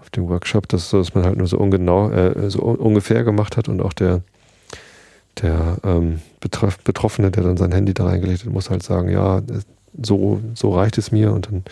[0.00, 0.68] auf dem Workshop.
[0.68, 3.82] Das ist so, dass man halt nur so ungenau, äh, so ungefähr gemacht hat und
[3.82, 4.22] auch der,
[5.40, 9.42] der ähm, Betroffene, der dann sein Handy da reingelegt hat, muss halt sagen, ja,
[10.00, 11.64] so, so reicht es mir und dann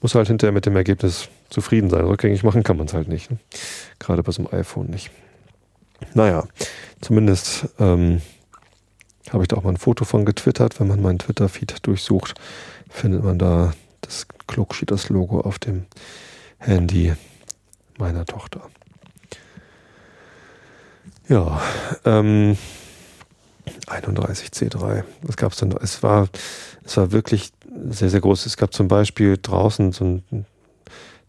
[0.00, 2.04] muss halt hinterher mit dem Ergebnis zufrieden sein.
[2.04, 3.30] Rückgängig machen kann man es halt nicht.
[3.30, 3.38] Ne?
[3.98, 5.10] Gerade bei so einem iPhone nicht.
[6.14, 6.46] Naja,
[7.00, 8.22] zumindest ähm,
[9.30, 10.78] habe ich da auch mal ein Foto von getwittert.
[10.78, 12.34] Wenn man meinen Twitter-Feed durchsucht,
[12.88, 15.86] findet man da das Klugschieders-Logo auf dem
[16.58, 17.14] Handy
[17.98, 18.62] meiner Tochter.
[21.28, 21.60] Ja,
[22.04, 22.56] ähm,
[23.86, 25.04] 31C3.
[25.22, 25.72] Was gab es denn?
[25.72, 26.28] Es war,
[26.84, 27.52] es war wirklich
[27.90, 28.46] sehr, sehr groß.
[28.46, 30.46] Es gab zum Beispiel draußen so ein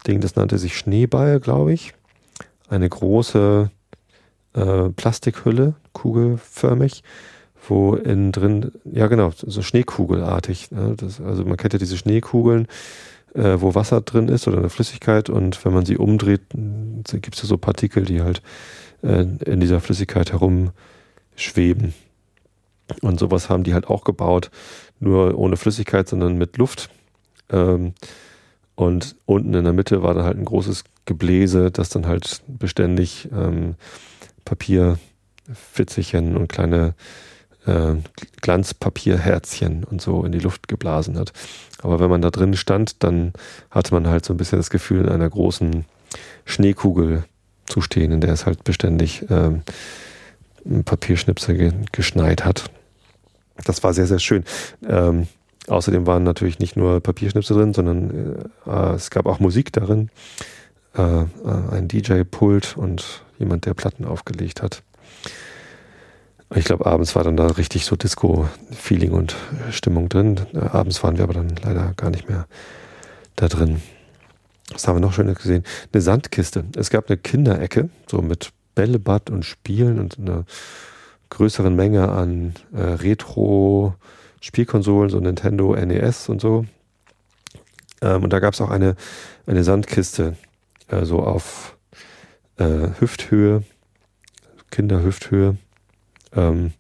[0.08, 1.94] Ding, das nannte sich Schneeball, glaube ich.
[2.70, 3.70] Eine große
[4.54, 7.04] äh, Plastikhülle, kugelförmig,
[7.68, 10.72] wo innen drin, ja genau, so Schneekugelartig.
[10.72, 10.96] Ne?
[10.98, 12.68] Das, also man kennt ja diese Schneekugeln,
[13.34, 17.42] äh, wo Wasser drin ist oder eine Flüssigkeit und wenn man sie umdreht, gibt es
[17.42, 18.42] so Partikel, die halt
[19.02, 21.94] äh, in dieser Flüssigkeit herumschweben.
[23.02, 24.50] Und sowas haben die halt auch gebaut,
[25.00, 26.90] nur ohne Flüssigkeit, sondern mit Luft.
[27.50, 27.94] Ähm,
[28.76, 33.28] und unten in der Mitte war dann halt ein großes Gebläse, das dann halt beständig
[33.34, 33.76] ähm,
[34.46, 36.94] Papierfitzelchen und kleine
[37.66, 37.96] äh,
[38.42, 41.34] Glanzpapierherzchen und so in die Luft geblasen hat.
[41.82, 43.34] Aber wenn man da drin stand, dann
[43.70, 45.86] hatte man halt so ein bisschen das Gefühl, in einer großen
[46.46, 47.26] Schneekugel
[47.66, 49.64] zu stehen, in der es halt beständig ähm,
[50.86, 52.70] Papierschnipsel ge geschneit hat.
[53.66, 54.44] Das war sehr, sehr schön.
[54.88, 55.28] Ähm,
[55.68, 60.10] außerdem waren natürlich nicht nur Papierschnipsel drin, sondern äh, es gab auch Musik darin.
[60.96, 61.26] Äh, äh
[61.72, 64.84] ein DJ-Pult und jemand, der Platten aufgelegt hat.
[66.56, 69.36] Ich glaube, abends war dann da richtig so Disco-Feeling und
[69.70, 70.40] Stimmung drin.
[70.54, 72.48] Äh, abends waren wir aber dann leider gar nicht mehr
[73.36, 73.82] da drin.
[74.72, 75.64] Was haben wir noch Schönes gesehen?
[75.92, 76.66] Eine Sandkiste.
[76.76, 80.46] Es gab eine Kinderecke, so mit Bällebad und Spielen und einer
[81.30, 86.66] größeren Menge an äh, Retro-Spielkonsolen, so Nintendo NES und so.
[88.02, 88.96] Ähm, und da gab es auch eine,
[89.46, 90.36] eine Sandkiste,
[90.88, 91.78] äh, so auf
[92.58, 93.64] äh, Hüfthöhe,
[94.72, 95.58] Kinderhüfthöhe,
[96.36, 96.74] ähm,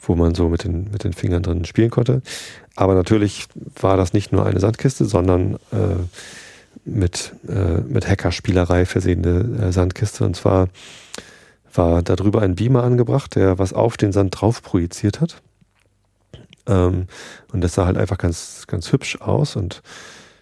[0.00, 2.22] wo man so mit den, mit den Fingern drin spielen konnte.
[2.76, 3.46] Aber natürlich
[3.80, 5.96] war das nicht nur eine Sandkiste, sondern äh,
[6.84, 10.24] mit, äh, mit Hackerspielerei versehene äh, Sandkiste.
[10.24, 10.68] Und zwar
[11.72, 15.42] war darüber ein Beamer angebracht, der was auf den Sand drauf projiziert hat.
[16.66, 17.06] Ähm,
[17.52, 19.56] und das sah halt einfach ganz, ganz hübsch aus.
[19.56, 19.82] Und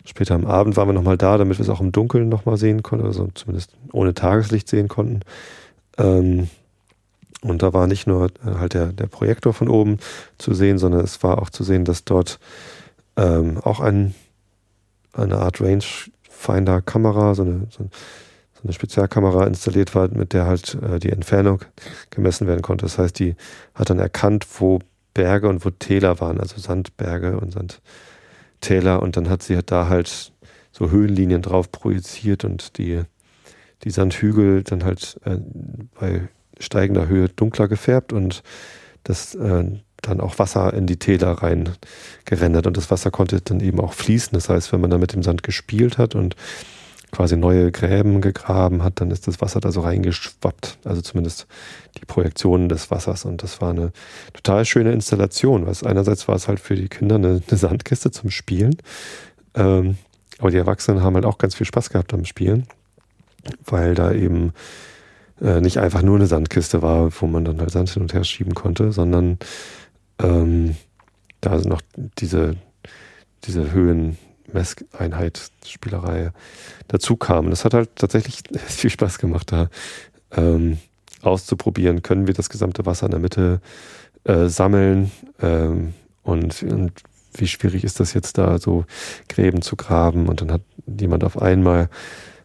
[0.04, 2.82] später am Abend waren wir nochmal da, damit wir es auch im Dunkeln nochmal sehen
[2.82, 5.20] konnten, also zumindest ohne Tageslicht sehen konnten.
[5.98, 6.48] Ähm,
[7.42, 9.98] und da war nicht nur äh, halt der, der Projektor von oben
[10.38, 12.38] zu sehen, sondern es war auch zu sehen, dass dort
[13.16, 14.14] ähm, auch ein,
[15.12, 17.90] eine Art Rangefinder-Kamera, so eine, so, so
[18.66, 21.64] eine Spezialkamera installiert war, mit der halt äh, die Entfernung
[22.10, 22.84] gemessen werden konnte.
[22.84, 23.36] Das heißt, die
[23.74, 24.80] hat dann erkannt, wo
[25.14, 29.02] Berge und wo Täler waren, also Sandberge und Sandtäler.
[29.02, 30.32] Und dann hat sie da halt
[30.72, 33.02] so Höhenlinien drauf projiziert und die,
[33.84, 35.38] die Sandhügel dann halt äh,
[35.98, 38.42] bei steigender Höhe dunkler gefärbt und
[39.04, 39.64] das äh,
[40.02, 41.70] dann auch Wasser in die Täler rein
[42.24, 44.32] gerendert und das Wasser konnte dann eben auch fließen.
[44.32, 46.36] Das heißt, wenn man da mit dem Sand gespielt hat und
[47.12, 50.78] quasi neue Gräben gegraben hat, dann ist das Wasser da so reingeschwappt.
[50.84, 51.46] Also zumindest
[51.98, 53.24] die Projektionen des Wassers.
[53.24, 53.92] Und das war eine
[54.32, 55.66] total schöne Installation.
[55.66, 58.76] Was einerseits war es halt für die Kinder eine, eine Sandkiste zum Spielen.
[59.54, 59.96] Ähm,
[60.38, 62.66] aber die Erwachsenen haben halt auch ganz viel Spaß gehabt am Spielen,
[63.64, 64.52] weil da eben
[65.40, 68.24] äh, nicht einfach nur eine Sandkiste war, wo man dann halt Sand hin und her
[68.24, 69.38] schieben konnte, sondern
[70.18, 70.76] ähm,
[71.40, 71.80] da noch
[72.18, 72.56] diese,
[73.44, 73.72] diese
[74.46, 76.30] Höhenmesseinheit, Spielerei
[76.88, 77.50] dazu kam.
[77.50, 79.68] Das hat halt tatsächlich viel Spaß gemacht, da
[80.32, 80.78] ähm,
[81.22, 82.02] auszuprobieren.
[82.02, 83.60] Können wir das gesamte Wasser in der Mitte
[84.24, 86.92] äh, sammeln ähm, und, und
[87.34, 88.84] wie schwierig ist das jetzt da, so
[89.28, 91.88] Gräben zu graben und dann hat jemand auf einmal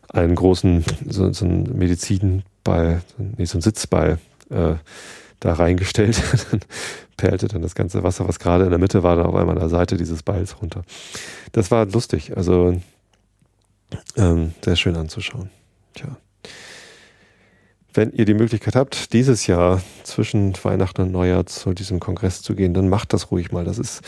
[0.09, 4.75] einen großen, so, so einen Medizinball, nee, so einen Sitzball äh,
[5.41, 6.21] da reingestellt.
[6.51, 6.61] dann
[7.17, 9.61] perlte dann das ganze Wasser, was gerade in der Mitte war, dann auf einmal an
[9.61, 10.83] der Seite dieses Balls runter.
[11.51, 12.79] Das war lustig, also
[14.15, 15.49] ähm, sehr schön anzuschauen.
[15.93, 16.15] Tja.
[17.93, 22.55] Wenn ihr die Möglichkeit habt, dieses Jahr zwischen Weihnachten und Neujahr zu diesem Kongress zu
[22.55, 23.65] gehen, dann macht das ruhig mal.
[23.65, 24.01] Das ist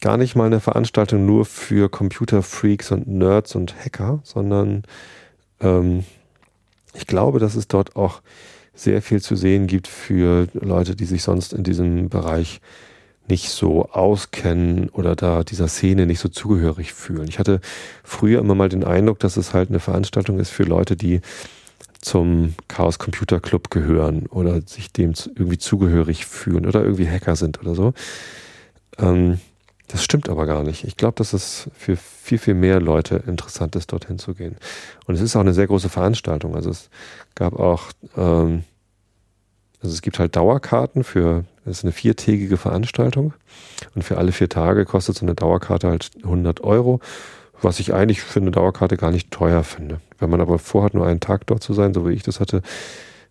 [0.00, 4.82] gar nicht mal eine Veranstaltung nur für Computerfreaks und Nerds und Hacker, sondern
[5.60, 6.04] ähm,
[6.92, 8.20] ich glaube, dass es dort auch
[8.74, 12.60] sehr viel zu sehen gibt für Leute, die sich sonst in diesem Bereich
[13.28, 17.26] nicht so auskennen oder da dieser Szene nicht so zugehörig fühlen.
[17.28, 17.60] Ich hatte
[18.02, 21.20] früher immer mal den Eindruck, dass es halt eine Veranstaltung ist für Leute, die
[22.00, 27.60] zum Chaos Computer Club gehören oder sich dem irgendwie zugehörig fühlen oder irgendwie Hacker sind
[27.60, 27.94] oder so.
[28.98, 29.40] Ähm,
[29.88, 30.84] das stimmt aber gar nicht.
[30.84, 34.56] Ich glaube, dass es für viel, viel mehr Leute interessant ist, dorthin zu gehen.
[35.06, 36.54] Und es ist auch eine sehr große Veranstaltung.
[36.54, 36.88] Also es
[37.34, 37.84] gab auch,
[38.16, 38.64] ähm,
[39.82, 43.34] also es gibt halt Dauerkarten für, es ist eine viertägige Veranstaltung.
[43.94, 47.00] Und für alle vier Tage kostet so eine Dauerkarte halt 100 Euro,
[47.60, 50.00] was ich eigentlich für eine Dauerkarte gar nicht teuer finde.
[50.18, 52.62] Wenn man aber vorhat, nur einen Tag dort zu sein, so wie ich das hatte,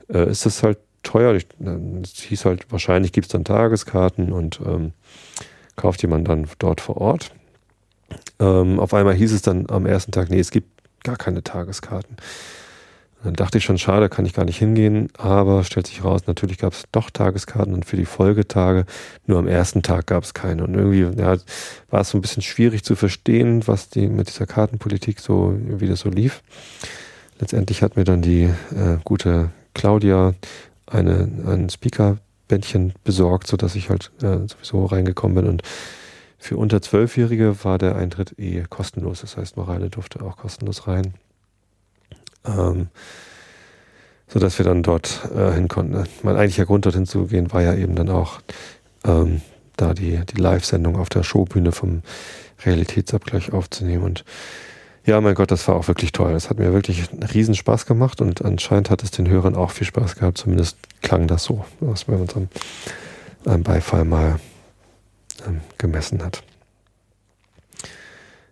[0.08, 1.34] äh, ist das halt teuer.
[1.34, 4.94] Es hieß halt, wahrscheinlich gibt es dann Tageskarten und ähm,
[5.76, 7.32] kauft jemand dann dort vor Ort.
[8.40, 10.70] Ähm, auf einmal hieß es dann am ersten Tag, nee, es gibt
[11.04, 12.18] gar keine Tageskarten.
[13.24, 16.58] Dann dachte ich schon, schade, kann ich gar nicht hingehen, aber stellt sich raus, natürlich
[16.58, 18.86] gab es doch Tageskarten und für die Folgetage,
[19.28, 20.66] nur am ersten Tag gab es keine.
[20.66, 21.38] Und irgendwie ja,
[21.90, 25.88] war es so ein bisschen schwierig zu verstehen, was die mit dieser Kartenpolitik so, wie
[25.88, 26.44] das so lief.
[27.40, 30.34] Letztendlich hat mir dann die äh, gute Claudia
[30.86, 35.48] eine, einen Speaker Bändchen besorgt, sodass ich halt äh, sowieso reingekommen bin.
[35.48, 35.64] Und
[36.38, 39.22] für unter Zwölfjährige war der Eintritt eh kostenlos.
[39.22, 41.14] Das heißt, Morale durfte auch kostenlos rein.
[42.46, 42.90] Ähm,
[44.28, 46.04] sodass wir dann dort äh, hin konnten.
[46.24, 48.42] Mein eigentlicher Grund, dorthin zu gehen, war ja eben dann auch
[49.06, 49.42] ähm,
[49.78, 52.02] da die, die Live-Sendung auf der Showbühne vom
[52.66, 54.04] Realitätsabgleich aufzunehmen.
[54.04, 54.26] Und
[55.06, 56.34] ja, mein Gott, das war auch wirklich toll.
[56.34, 59.72] Das hat mir wirklich einen riesen Spaß gemacht und anscheinend hat es den Hörern auch
[59.72, 60.38] viel Spaß gehabt.
[60.38, 62.48] Zumindest klang das so, was man unserem
[63.64, 64.40] Beifall mal
[65.46, 66.44] ähm, gemessen hat.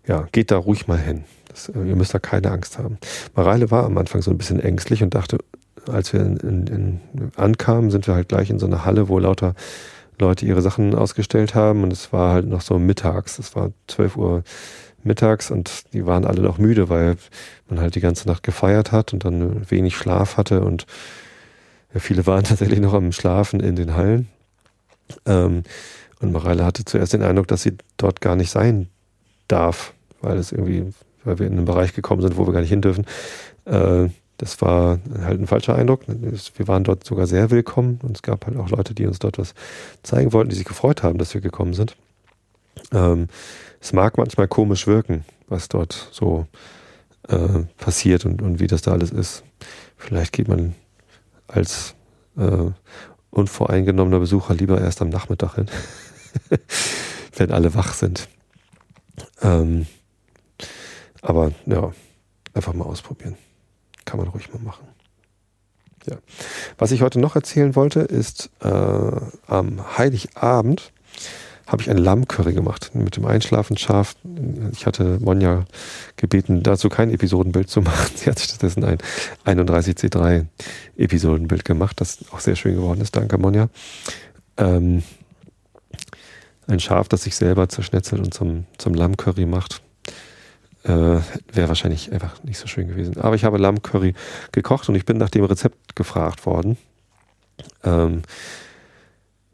[0.05, 1.23] Ja, geht da ruhig mal hin.
[1.47, 2.97] Das, äh, ihr müsst da keine Angst haben.
[3.35, 5.37] Mareile war am Anfang so ein bisschen ängstlich und dachte,
[5.87, 7.01] als wir in, in, in,
[7.37, 9.55] ankamen, sind wir halt gleich in so einer Halle, wo lauter
[10.19, 13.39] Leute ihre Sachen ausgestellt haben und es war halt noch so mittags.
[13.39, 14.43] Es war 12 Uhr
[15.05, 17.17] mittags und die waren alle noch müde, weil
[17.69, 20.85] man halt die ganze Nacht gefeiert hat und dann wenig Schlaf hatte und
[21.95, 24.29] viele waren tatsächlich noch am Schlafen in den Hallen.
[25.25, 25.63] Ähm,
[26.19, 28.87] und Mareile hatte zuerst den Eindruck, dass sie dort gar nicht sein
[29.47, 32.69] darf, weil es irgendwie, weil wir in einen Bereich gekommen sind, wo wir gar nicht
[32.69, 33.05] hin dürfen.
[33.65, 36.01] Äh, das war halt ein falscher Eindruck.
[36.07, 39.37] Wir waren dort sogar sehr willkommen und es gab halt auch Leute, die uns dort
[39.37, 39.53] was
[40.01, 41.95] zeigen wollten, die sich gefreut haben, dass wir gekommen sind.
[42.91, 43.27] Ähm,
[43.79, 46.47] es mag manchmal komisch wirken, was dort so
[47.27, 49.43] äh, passiert und, und wie das da alles ist.
[49.97, 50.75] Vielleicht geht man
[51.47, 51.95] als
[52.37, 52.71] äh,
[53.29, 55.67] unvoreingenommener Besucher lieber erst am Nachmittag hin,
[57.35, 58.27] wenn alle wach sind.
[59.41, 59.87] Ähm,
[61.21, 61.91] aber ja,
[62.53, 63.37] einfach mal ausprobieren.
[64.05, 64.87] Kann man ruhig mal machen.
[66.07, 66.17] Ja.
[66.77, 68.67] Was ich heute noch erzählen wollte, ist äh,
[69.47, 70.91] am Heiligabend
[71.71, 74.15] habe ich ein Lammcurry gemacht mit dem Einschlafen scharf.
[74.73, 75.65] Ich hatte Monja
[76.17, 78.11] gebeten, dazu kein Episodenbild zu machen.
[78.15, 78.97] Sie hat stattdessen ein
[79.45, 80.47] 31C3
[80.97, 83.15] Episodenbild gemacht, das auch sehr schön geworden ist.
[83.15, 83.69] Danke, Monja.
[84.57, 85.03] Ähm,
[86.67, 89.81] ein Schaf, das sich selber zerschnetzelt und zum, zum Lammcurry macht.
[90.83, 93.17] Äh, Wäre wahrscheinlich einfach nicht so schön gewesen.
[93.17, 94.13] Aber ich habe Lammcurry
[94.51, 96.77] gekocht und ich bin nach dem Rezept gefragt worden.
[97.83, 98.23] Ähm,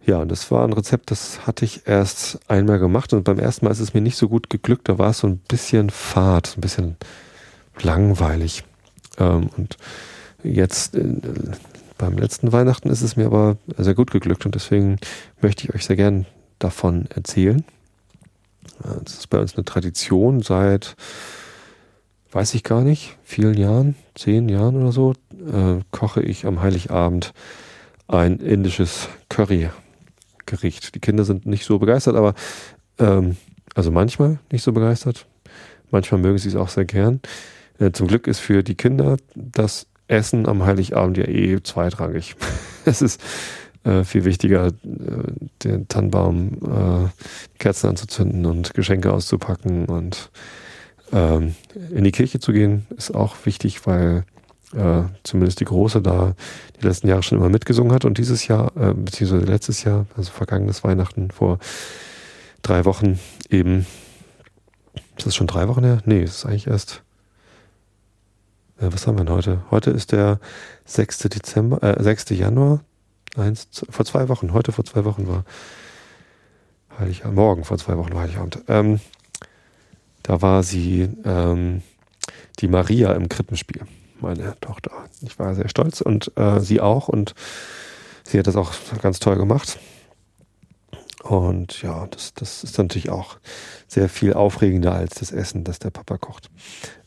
[0.08, 3.72] ja, das war ein Rezept, das hatte ich erst einmal gemacht und beim ersten Mal
[3.72, 4.88] ist es mir nicht so gut geglückt.
[4.88, 6.96] Da war es so ein bisschen fad, ein bisschen
[7.82, 8.63] langweilig.
[9.20, 9.78] Ähm, und
[10.43, 11.04] jetzt äh,
[11.98, 14.98] beim letzten Weihnachten ist es mir aber sehr gut geglückt und deswegen
[15.41, 16.26] möchte ich euch sehr gern
[16.58, 17.65] davon erzählen.
[19.04, 20.96] Das ist bei uns eine Tradition seit,
[22.32, 25.13] weiß ich gar nicht, vielen Jahren, zehn Jahren oder so,
[25.52, 27.34] äh, koche ich am Heiligabend
[28.08, 29.70] ein indisches Curry
[30.48, 30.96] Gericht.
[30.96, 32.34] Die Kinder sind nicht so begeistert, aber
[32.98, 33.38] ähm,
[33.76, 35.28] also manchmal nicht so begeistert.
[35.92, 37.22] Manchmal mögen sie es auch sehr gern.
[37.80, 42.36] Äh, zum Glück ist für die Kinder das Essen am Heiligabend ja eh zweitrangig.
[42.86, 43.22] es ist
[43.84, 44.72] äh, viel wichtiger, äh,
[45.64, 50.32] den Tannenbaum, äh, Kerzen anzuzünden und Geschenke auszupacken und
[51.14, 51.56] ähm,
[51.92, 54.26] in die Kirche zu gehen, ist auch wichtig, weil
[54.73, 56.36] äh, zumindest die Große da
[56.80, 60.32] die letzten Jahre schon immer mitgesungen hat und dieses Jahr, äh, beziehungsweise letztes Jahr, also
[60.32, 61.60] vergangenes Weihnachten vor
[62.62, 63.86] drei Wochen eben,
[65.17, 66.01] ist das schon drei Wochen her?
[66.06, 67.03] Nee, es ist eigentlich erst,
[68.80, 69.63] äh, was haben wir denn heute?
[69.71, 70.39] Heute ist der
[70.86, 71.19] 6.
[71.19, 72.32] Dezember, äh, 6.
[72.32, 72.82] Januar,
[73.38, 75.45] eins, vor zwei Wochen, heute vor zwei Wochen war
[76.99, 78.63] Heiligabend, morgen vor zwei Wochen war Heiligabend.
[78.67, 78.99] Ähm,
[80.23, 81.84] da war sie ähm,
[82.60, 83.84] die Maria im Krippenspiel
[84.21, 84.91] meine Tochter.
[85.21, 87.34] Ich war sehr stolz und äh, sie auch und
[88.23, 89.80] sie hat das auch ganz toll gemacht.
[91.23, 93.38] Und ja, das, das ist natürlich auch
[93.88, 96.49] sehr viel aufregender als das Essen, das der Papa kocht.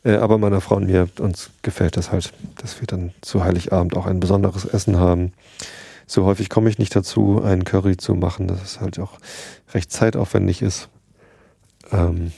[0.03, 3.97] Äh, aber meiner Frau und mir, uns gefällt das halt, dass wir dann zu Heiligabend
[3.97, 5.33] auch ein besonderes Essen haben.
[6.05, 9.17] So häufig komme ich nicht dazu, einen Curry zu machen, dass es halt auch
[9.73, 10.89] recht zeitaufwendig ist.
[11.91, 12.31] Ähm,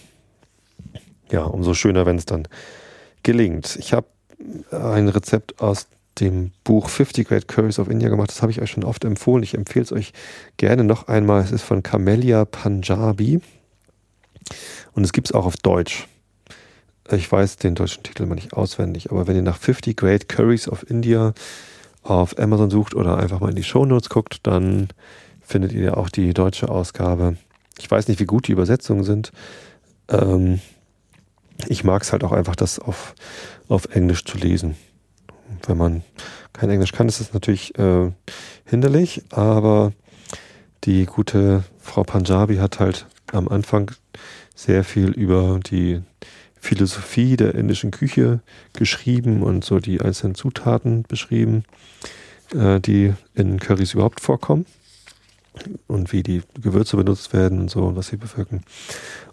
[1.32, 2.48] ja, umso schöner, wenn es dann
[3.24, 3.76] gelingt.
[3.78, 4.08] Ich habe
[4.72, 5.88] ein Rezept aus
[6.20, 8.30] dem Buch 50 Great Curries of India gemacht.
[8.30, 9.44] Das habe ich euch schon oft empfohlen.
[9.44, 10.14] Ich empfehle es euch
[10.58, 11.42] gerne noch einmal.
[11.42, 13.42] Es ist von Camellia Punjabi
[14.94, 16.08] und es gibt es auch auf Deutsch.
[17.12, 20.70] Ich weiß den deutschen Titel mal nicht auswendig, aber wenn ihr nach 50 Great Curries
[20.70, 21.34] of India
[22.02, 24.90] auf Amazon sucht oder einfach mal in die Show Notes guckt, dann
[25.42, 27.38] findet ihr auch die deutsche Ausgabe.
[27.80, 29.32] Ich weiß nicht, wie gut die Übersetzungen sind.
[30.10, 30.62] Ähm,
[31.68, 33.16] ich mag es halt auch einfach, das auf,
[33.68, 34.76] auf Englisch zu lesen.
[35.66, 36.04] Wenn man
[36.52, 38.12] kein Englisch kann, ist das natürlich äh,
[38.66, 39.94] hinderlich, aber
[40.84, 43.92] die gute Frau Panjabi hat halt am Anfang
[44.56, 46.02] sehr viel über die
[46.60, 48.42] Philosophie der indischen Küche
[48.74, 51.66] geschrieben und so die einzelnen Zutaten beschrieben,
[52.56, 54.66] äh, die in Currys überhaupt vorkommen
[55.88, 58.64] und wie die Gewürze benutzt werden und so und was sie bewirken.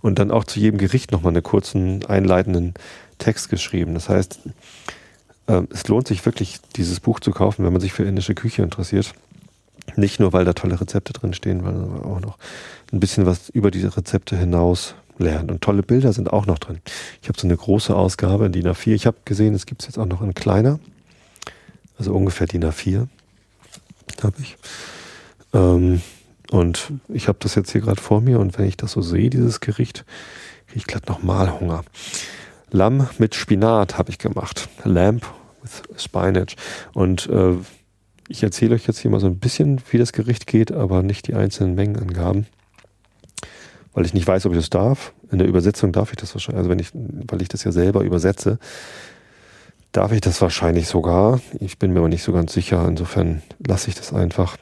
[0.00, 2.74] Und dann auch zu jedem Gericht nochmal einen kurzen einleitenden
[3.20, 3.94] Text geschrieben.
[3.94, 4.40] Das heißt,
[5.46, 8.62] äh, es lohnt sich wirklich, dieses Buch zu kaufen, wenn man sich für indische Küche
[8.62, 9.12] interessiert.
[9.96, 12.38] Nicht nur, weil da tolle Rezepte drin stehen, weil man auch noch
[12.92, 15.50] ein bisschen was über diese Rezepte hinaus lernt.
[15.50, 16.80] Und tolle Bilder sind auch noch drin.
[17.22, 18.94] Ich habe so eine große Ausgabe in DIN A4.
[18.94, 20.80] Ich habe gesehen, es gibt es jetzt auch noch in kleiner.
[21.98, 23.06] Also ungefähr DIN A4
[24.22, 24.56] habe ich.
[25.52, 26.00] Ähm,
[26.50, 29.30] und ich habe das jetzt hier gerade vor mir und wenn ich das so sehe,
[29.30, 30.04] dieses Gericht,
[30.66, 31.84] kriege ich glatt nochmal Hunger.
[32.70, 34.68] Lamm mit Spinat habe ich gemacht.
[34.84, 35.26] Lamb
[35.62, 36.54] with Spinach.
[36.94, 37.54] Und äh,
[38.28, 41.26] ich erzähle euch jetzt hier mal so ein bisschen, wie das Gericht geht, aber nicht
[41.26, 42.46] die einzelnen Mengenangaben.
[43.92, 45.12] Weil ich nicht weiß, ob ich das darf.
[45.32, 48.02] In der Übersetzung darf ich das wahrscheinlich, also wenn ich, weil ich das ja selber
[48.02, 48.58] übersetze,
[49.92, 51.40] darf ich das wahrscheinlich sogar.
[51.58, 52.86] Ich bin mir aber nicht so ganz sicher.
[52.86, 54.56] Insofern lasse ich das einfach.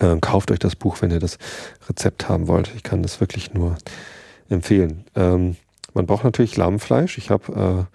[0.00, 1.38] Ähm, kauft euch das Buch, wenn ihr das
[1.88, 2.72] Rezept haben wollt.
[2.74, 3.76] Ich kann das wirklich nur
[4.48, 5.04] empfehlen.
[5.14, 5.56] Ähm,
[5.96, 7.18] man braucht natürlich Lammfleisch.
[7.18, 7.88] Ich habe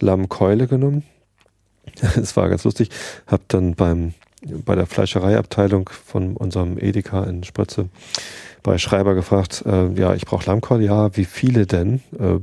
[0.00, 1.04] äh, Lammkeule genommen.
[2.16, 2.90] Es war ganz lustig.
[3.26, 4.14] Habe dann beim
[4.64, 7.90] bei der Fleischereiabteilung von unserem Edeka in Spritze
[8.62, 12.00] bei Schreiber gefragt, äh, ja, ich brauche Lammkeule, ja, wie viele denn?
[12.18, 12.38] Äh,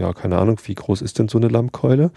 [0.00, 2.12] ja, keine Ahnung, wie groß ist denn so eine Lammkeule?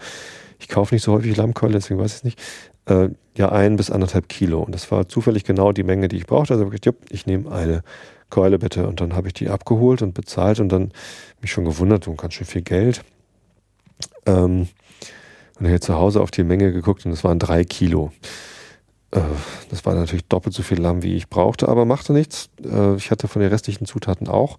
[0.58, 2.40] Ich kaufe nicht so häufig Lammkeule, deswegen weiß ich es nicht
[2.88, 4.62] äh, ja ein bis anderthalb Kilo.
[4.62, 6.54] Und das war zufällig genau die Menge, die ich brauchte.
[6.54, 7.82] Also wirklich, ich nehme eine
[8.30, 8.86] Keule bitte.
[8.86, 10.92] Und dann habe ich die abgeholt und bezahlt und dann
[11.40, 13.02] mich schon gewundert, so ganz schön viel Geld.
[14.26, 14.68] Ähm,
[15.58, 18.12] und hier zu Hause auf die Menge geguckt und es waren drei Kilo.
[19.10, 19.20] Äh,
[19.70, 22.50] das war natürlich doppelt so viel Lamm, wie ich brauchte, aber machte nichts.
[22.64, 24.58] Äh, ich hatte von den restlichen Zutaten auch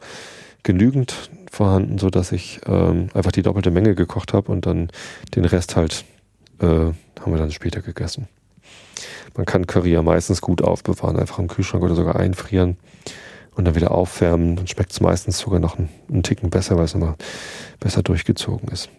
[0.64, 4.90] genügend vorhanden, so dass ich ähm, einfach die doppelte Menge gekocht habe und dann
[5.36, 6.04] den Rest halt
[6.60, 8.28] äh, haben wir dann später gegessen.
[9.38, 12.78] Man kann Curry ja meistens gut aufbewahren, einfach im Kühlschrank oder sogar einfrieren
[13.56, 14.56] und dann wieder aufwärmen.
[14.56, 17.16] Dann schmeckt es meistens sogar noch einen, einen Ticken besser, weil es immer
[17.80, 18.90] besser durchgezogen ist.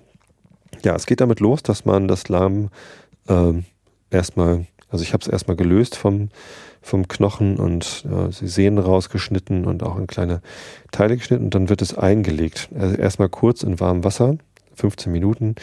[0.84, 2.70] Ja, es geht damit los, dass man das Lamm
[3.28, 3.52] äh,
[4.10, 6.30] erstmal, also ich habe es erstmal gelöst vom,
[6.82, 10.40] vom Knochen und äh, Sehnen rausgeschnitten und auch in kleine
[10.90, 12.68] Teile geschnitten und dann wird es eingelegt.
[12.78, 14.36] Also erstmal kurz in warmem Wasser,
[14.74, 15.56] 15 Minuten,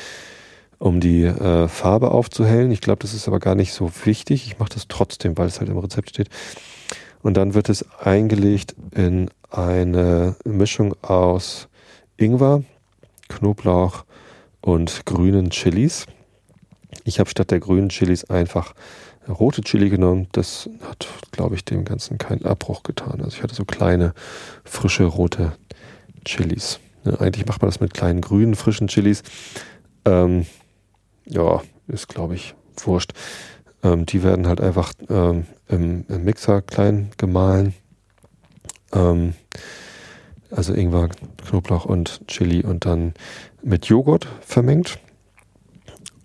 [0.78, 2.72] um die äh, Farbe aufzuhellen.
[2.72, 4.46] Ich glaube, das ist aber gar nicht so wichtig.
[4.46, 6.30] Ich mache das trotzdem, weil es halt im Rezept steht.
[7.22, 11.68] Und dann wird es eingelegt in eine Mischung aus
[12.18, 12.64] Ingwer,
[13.30, 14.06] Knoblauch
[14.62, 16.06] und grünen Chilis.
[17.04, 18.74] Ich habe statt der grünen Chilis einfach
[19.28, 20.28] rote Chili genommen.
[20.32, 23.22] Das hat, glaube ich, dem Ganzen keinen Abbruch getan.
[23.22, 24.14] Also ich hatte so kleine,
[24.64, 25.54] frische, rote
[26.26, 26.80] Chilis.
[27.04, 29.24] Ne, eigentlich macht man das mit kleinen grünen, frischen Chilis.
[30.06, 30.46] Ähm,
[31.26, 33.14] ja, ist glaube ich wurscht.
[33.88, 37.74] Ähm, die werden halt einfach ähm, im, im, Mixer klein gemahlen.
[38.94, 39.34] Ähm,
[40.52, 41.10] also Ingwer,
[41.46, 43.14] Knoblauch und Chili und dann
[43.62, 45.00] mit Joghurt vermengt.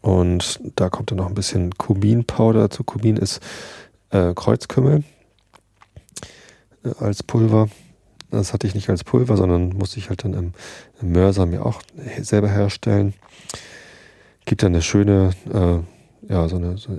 [0.01, 2.83] Und da kommt dann noch ein bisschen Kuminpowder dazu.
[2.83, 3.41] Kumin ist
[4.11, 5.05] äh, Kreuzkümmel
[6.85, 7.69] äh, als Pulver.
[8.31, 10.53] Das hatte ich nicht als Pulver, sondern musste ich halt dann im,
[11.01, 11.83] im Mörser mir auch
[12.21, 13.15] selber herstellen.
[14.47, 15.79] Gibt dann eine schöne, äh,
[16.29, 16.91] ja, so, eine, so,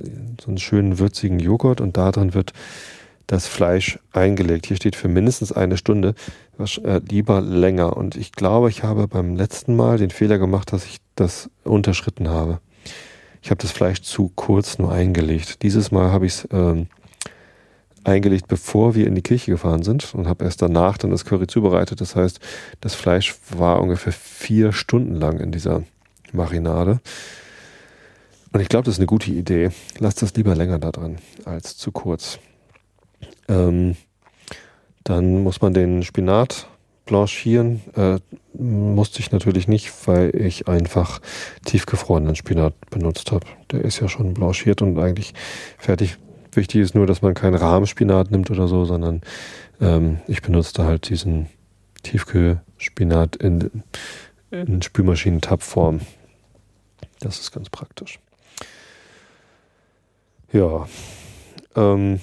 [0.41, 2.53] so einen schönen würzigen Joghurt und da drin wird
[3.27, 4.65] das Fleisch eingelegt.
[4.67, 6.13] Hier steht für mindestens eine Stunde,
[6.83, 7.95] äh, lieber länger.
[7.95, 12.29] Und ich glaube, ich habe beim letzten Mal den Fehler gemacht, dass ich das unterschritten
[12.29, 12.59] habe.
[13.41, 15.63] Ich habe das Fleisch zu kurz nur eingelegt.
[15.63, 16.87] Dieses Mal habe ich es ähm,
[18.03, 21.47] eingelegt, bevor wir in die Kirche gefahren sind und habe erst danach dann das Curry
[21.47, 22.01] zubereitet.
[22.01, 22.39] Das heißt,
[22.81, 25.83] das Fleisch war ungefähr vier Stunden lang in dieser
[26.31, 26.99] Marinade.
[28.53, 29.71] Und ich glaube, das ist eine gute Idee.
[29.97, 32.37] Lasst das lieber länger da drin als zu kurz.
[33.47, 33.95] Ähm,
[35.03, 36.67] dann muss man den Spinat
[37.05, 37.81] blanchieren.
[37.95, 38.19] Äh,
[38.53, 41.19] musste ich natürlich nicht, weil ich einfach
[41.65, 43.47] tiefgefrorenen Spinat benutzt habe.
[43.71, 45.33] Der ist ja schon blanchiert und eigentlich
[45.79, 46.17] fertig.
[46.53, 49.21] Wichtig ist nur, dass man keinen Rahmspinat nimmt oder so, sondern
[49.81, 51.47] ähm, ich benutzte halt diesen
[52.03, 53.83] Tiefkühlspinat in,
[54.51, 56.01] in Spülmaschinentabform.
[57.19, 58.19] Das ist ganz praktisch.
[60.53, 60.87] Ja.
[61.75, 62.19] Ähm,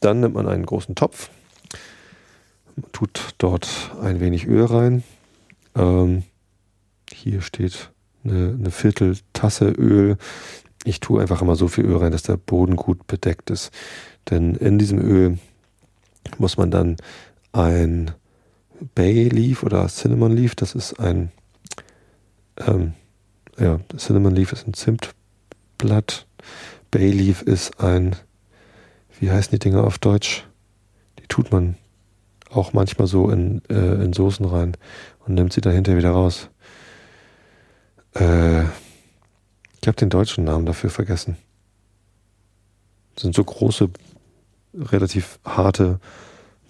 [0.00, 1.30] dann nimmt man einen großen Topf,
[2.92, 5.04] tut dort ein wenig Öl rein.
[5.76, 6.24] Ähm,
[7.12, 7.90] hier steht
[8.24, 10.16] eine, eine Vierteltasse Öl.
[10.84, 13.72] Ich tue einfach immer so viel Öl rein, dass der Boden gut bedeckt ist.
[14.30, 15.38] Denn in diesem Öl
[16.38, 16.96] muss man dann
[17.52, 18.12] ein
[18.94, 21.30] Bay Leaf oder Cinnamon Leaf, das ist ein,
[22.58, 22.94] ähm,
[23.58, 26.27] ja, Cinnamon Leaf ist ein Zimtblatt.
[26.90, 28.16] Bay Leaf ist ein,
[29.20, 30.46] wie heißen die Dinger auf Deutsch?
[31.18, 31.76] Die tut man
[32.50, 34.76] auch manchmal so in, äh, in Soßen rein
[35.26, 36.48] und nimmt sie dahinter wieder raus.
[38.14, 41.36] Äh, ich habe den deutschen Namen dafür vergessen.
[43.14, 43.90] Das sind so große,
[44.74, 46.00] relativ harte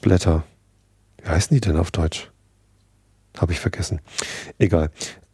[0.01, 0.45] Blätter.
[1.23, 2.31] Wie heißen die denn auf Deutsch?
[3.37, 4.01] Habe ich vergessen.
[4.59, 4.91] Egal.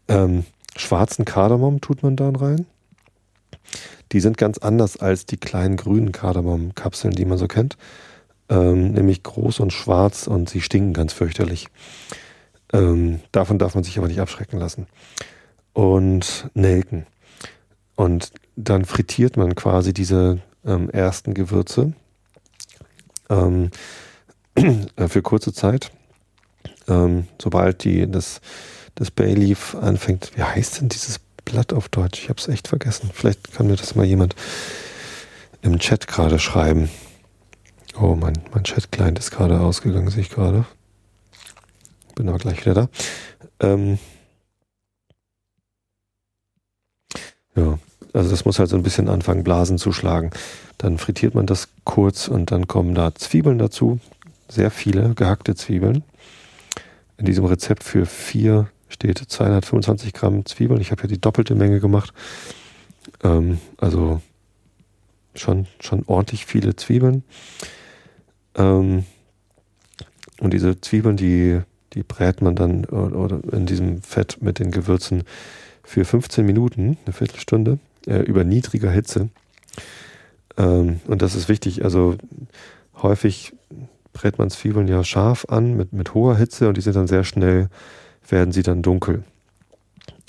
[0.08, 0.44] Ähm,
[0.76, 2.66] schwarzen Kardamom tut man da rein.
[4.14, 7.76] Die sind ganz anders als die kleinen grünen Kardamom-Kapseln, die man so kennt
[8.48, 11.68] ähm, nämlich groß und schwarz und sie stinken ganz fürchterlich.
[12.72, 14.86] Ähm, davon darf man sich aber nicht abschrecken lassen.
[15.72, 17.06] Und Nelken.
[17.96, 21.92] Und dann frittiert man quasi diese ähm, ersten Gewürze
[23.28, 23.70] ähm,
[24.96, 25.90] äh, für kurze Zeit.
[26.86, 28.40] Ähm, sobald die, das,
[28.94, 32.22] das Bayleaf anfängt, wie heißt denn dieses Blatt auf Deutsch?
[32.22, 33.10] Ich habe es echt vergessen.
[33.12, 34.34] Vielleicht kann mir das mal jemand
[35.62, 36.90] im Chat gerade schreiben.
[37.98, 40.66] Oh, mein, mein Chat-Client ist gerade ausgegangen, sehe ich gerade.
[42.14, 42.88] Bin aber gleich wieder da.
[43.60, 43.98] Ähm
[47.56, 47.78] ja,
[48.12, 50.30] also das muss halt so ein bisschen anfangen, Blasen zu schlagen.
[50.78, 54.00] Dann frittiert man das kurz und dann kommen da Zwiebeln dazu.
[54.48, 56.02] Sehr viele gehackte Zwiebeln.
[57.16, 60.80] In diesem Rezept für vier steht 225 Gramm Zwiebeln.
[60.80, 62.12] Ich habe ja die doppelte Menge gemacht.
[63.22, 64.22] Ähm, also
[65.34, 67.24] schon, schon ordentlich viele Zwiebeln.
[68.54, 69.04] Ähm,
[70.40, 71.60] und diese Zwiebeln, die,
[71.92, 75.24] die brät man dann oder in diesem Fett mit den Gewürzen
[75.82, 79.28] für 15 Minuten, eine Viertelstunde, äh, über niedriger Hitze.
[80.56, 81.84] Ähm, und das ist wichtig.
[81.84, 82.16] Also
[83.02, 83.52] häufig
[84.12, 87.24] brät man Zwiebeln ja scharf an mit, mit hoher Hitze und die sind dann sehr
[87.24, 87.68] schnell,
[88.28, 89.24] werden sie dann dunkel.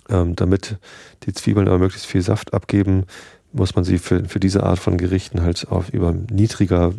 [0.10, 0.78] Ähm, damit
[1.24, 3.06] die Zwiebeln aber möglichst viel Saft abgeben,
[3.52, 6.94] muss man sie für, für diese Art von Gerichten halt auf über niedriger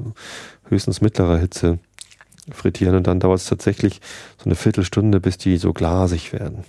[0.68, 1.78] höchstens mittlerer Hitze
[2.50, 4.00] frittieren und dann dauert es tatsächlich
[4.38, 6.64] so eine Viertelstunde, bis die so glasig werden.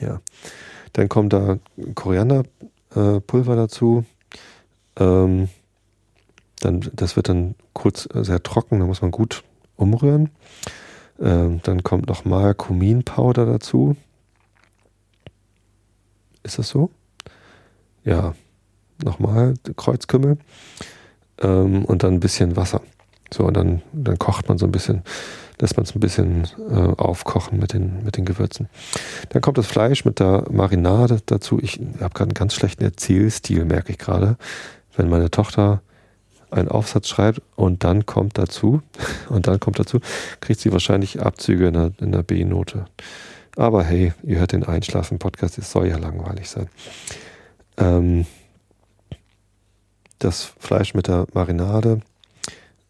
[0.00, 0.20] Ja.
[0.92, 1.58] Dann kommt da
[1.94, 4.04] Korianderpulver äh, dazu.
[4.96, 5.48] Ähm,
[6.60, 9.42] dann, das wird dann kurz äh, sehr trocken, da muss man gut
[9.76, 10.30] umrühren.
[11.20, 13.96] Ähm, dann kommt nochmal Kuminpowder dazu.
[16.42, 16.90] Ist das so?
[18.04, 18.34] Ja,
[19.02, 20.38] nochmal Kreuzkümmel
[21.40, 22.82] ähm, und dann ein bisschen Wasser.
[23.32, 25.02] So, und dann, dann kocht man so ein bisschen,
[25.58, 28.68] lässt man es ein bisschen äh, aufkochen mit den, mit den Gewürzen.
[29.30, 31.58] Dann kommt das Fleisch mit der Marinade dazu.
[31.62, 34.36] Ich habe gerade einen ganz schlechten Erzählstil, merke ich gerade.
[34.96, 35.80] Wenn meine Tochter
[36.52, 38.82] einen Aufsatz schreibt und dann kommt dazu,
[39.28, 40.00] und dann kommt dazu,
[40.40, 42.86] kriegt sie wahrscheinlich Abzüge in der, in der B-Note.
[43.56, 46.68] Aber hey, ihr hört den Einschlafen-Podcast, es soll ja langweilig sein.
[47.76, 48.26] Ähm,
[50.18, 52.00] das Fleisch mit der Marinade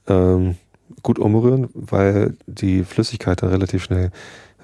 [0.06, 0.56] ähm,
[1.02, 4.10] gut umrühren, weil die Flüssigkeit dann relativ schnell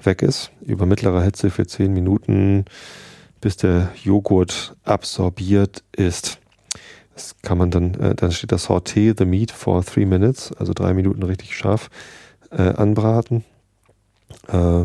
[0.03, 0.51] weg ist.
[0.61, 2.65] Über mittlerer Hitze für 10 Minuten,
[3.41, 6.38] bis der Joghurt absorbiert ist.
[7.19, 10.73] Das kann man dann, äh, dann steht das Sauté the meat for 3 minutes, also
[10.73, 11.91] drei Minuten richtig scharf
[12.53, 13.43] äh, anbraten.
[14.47, 14.85] Äh,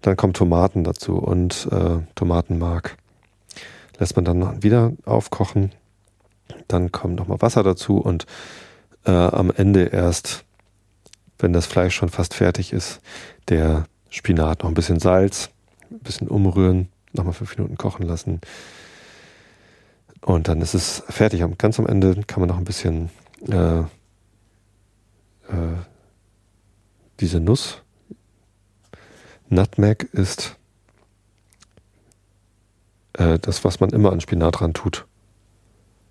[0.00, 2.96] dann kommen Tomaten dazu und äh, Tomatenmark.
[3.98, 5.72] Lässt man dann wieder aufkochen.
[6.68, 8.24] Dann kommt nochmal Wasser dazu und
[9.04, 10.46] äh, am Ende erst,
[11.38, 13.00] wenn das Fleisch schon fast fertig ist,
[13.50, 14.62] der Spinat.
[14.62, 15.50] Noch ein bisschen Salz,
[15.90, 18.40] ein bisschen umrühren, nochmal fünf Minuten kochen lassen.
[20.24, 21.44] Und dann ist es fertig.
[21.58, 23.10] Ganz am Ende kann man noch ein bisschen
[23.46, 23.84] äh, äh,
[27.20, 27.82] diese Nuss.
[29.50, 30.56] Nutmeg ist
[33.12, 35.06] äh, das, was man immer an Spinat dran tut.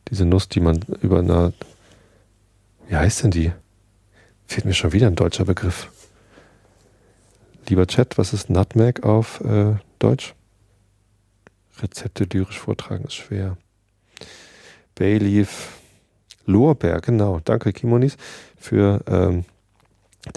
[0.09, 1.51] Diese Nuss, die man über einer,
[2.87, 3.51] wie heißt denn die?
[4.45, 5.89] Fehlt mir schon wieder ein deutscher Begriff.
[7.67, 10.35] Lieber Chat, was ist Nutmeg auf äh, Deutsch?
[11.81, 13.57] Rezepte lyrisch vortragen ist schwer.
[14.95, 15.69] Bayleaf,
[16.45, 17.39] Lorbeer, genau.
[17.43, 18.17] Danke, Kimonis,
[18.57, 19.45] für ähm,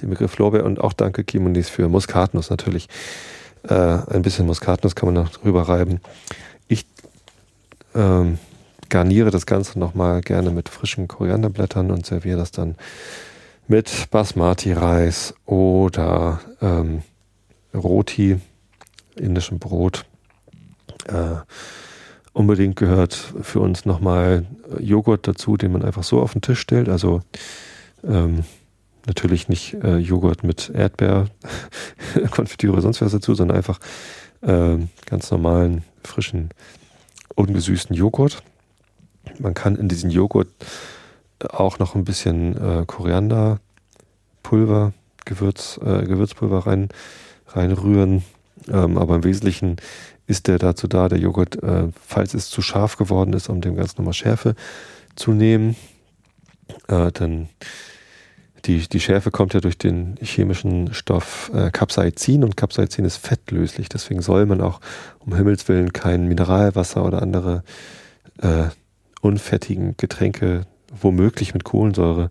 [0.00, 2.88] den Begriff Lorbeer und auch danke, Kimonis, für Muskatnuss natürlich.
[3.68, 6.00] Äh, ein bisschen Muskatnuss kann man noch drüber reiben.
[6.68, 6.86] Ich
[7.94, 8.38] ähm,
[8.88, 12.76] garniere das Ganze nochmal gerne mit frischen Korianderblättern und serviere das dann
[13.68, 17.02] mit Basmati-Reis oder ähm,
[17.74, 18.38] Roti,
[19.16, 20.04] indischem Brot.
[21.09, 21.36] Äh,
[22.37, 24.45] unbedingt gehört für uns nochmal
[24.78, 26.91] Joghurt dazu, den man einfach so auf den Tisch stellt.
[26.91, 27.22] Also
[28.05, 28.45] ähm,
[29.07, 31.28] natürlich nicht äh, Joghurt mit Erdbeer,
[32.30, 33.80] Konfitüre, sonst was dazu, sondern einfach
[34.43, 34.76] äh,
[35.07, 36.51] ganz normalen, frischen,
[37.37, 38.43] ungesüßten Joghurt.
[39.39, 40.49] Man kann in diesen Joghurt
[41.49, 44.93] auch noch ein bisschen äh, Korianderpulver,
[45.24, 46.91] Gewürz, äh, Gewürzpulver rein
[47.49, 48.24] reinrühren.
[48.68, 49.76] Ähm, aber im Wesentlichen
[50.27, 53.77] ist der dazu da, der Joghurt, äh, falls es zu scharf geworden ist, um dem
[53.77, 54.55] Ganzen nochmal Schärfe
[55.14, 55.77] zu nehmen.
[56.89, 57.49] Äh, dann
[58.66, 63.89] die, die Schärfe kommt ja durch den chemischen Stoff äh, Capsaicin und Capsaicin ist fettlöslich.
[63.89, 64.81] Deswegen soll man auch
[65.20, 67.62] um Himmels Willen kein Mineralwasser oder andere
[68.43, 68.64] äh,
[69.20, 70.62] unfettigen Getränke
[71.01, 72.31] womöglich mit Kohlensäure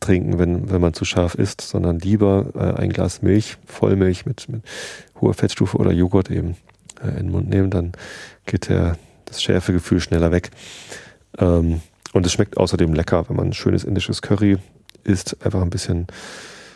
[0.00, 4.48] trinken, wenn, wenn man zu scharf isst, sondern lieber äh, ein Glas Milch, Vollmilch mit,
[4.48, 4.62] mit
[5.20, 6.56] hoher Fettstufe oder Joghurt eben
[7.02, 7.92] äh, in den Mund nehmen, dann
[8.46, 10.50] geht der, das Schärfegefühl schneller weg.
[11.38, 11.80] Ähm,
[12.12, 14.58] und es schmeckt außerdem lecker, wenn man ein schönes indisches Curry
[15.04, 16.06] isst, einfach ein bisschen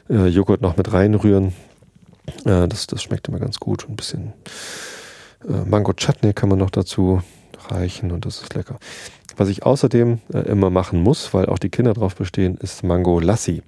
[0.08, 1.52] äh, Joghurt noch mit reinrühren.
[2.44, 3.86] Äh, das, das schmeckt immer ganz gut.
[3.88, 4.32] Ein bisschen
[5.48, 7.22] äh, Mango Chutney kann man noch dazu
[7.68, 8.78] reichen und das ist lecker.
[9.36, 13.20] Was ich außerdem äh, immer machen muss, weil auch die Kinder drauf bestehen, ist Mango
[13.20, 13.62] Lassi.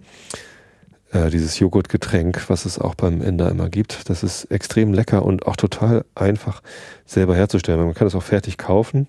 [1.12, 4.08] Äh, dieses Joghurtgetränk, was es auch beim Inder immer gibt.
[4.08, 6.62] Das ist extrem lecker und auch total einfach
[7.04, 7.84] selber herzustellen.
[7.84, 9.08] Man kann es auch fertig kaufen.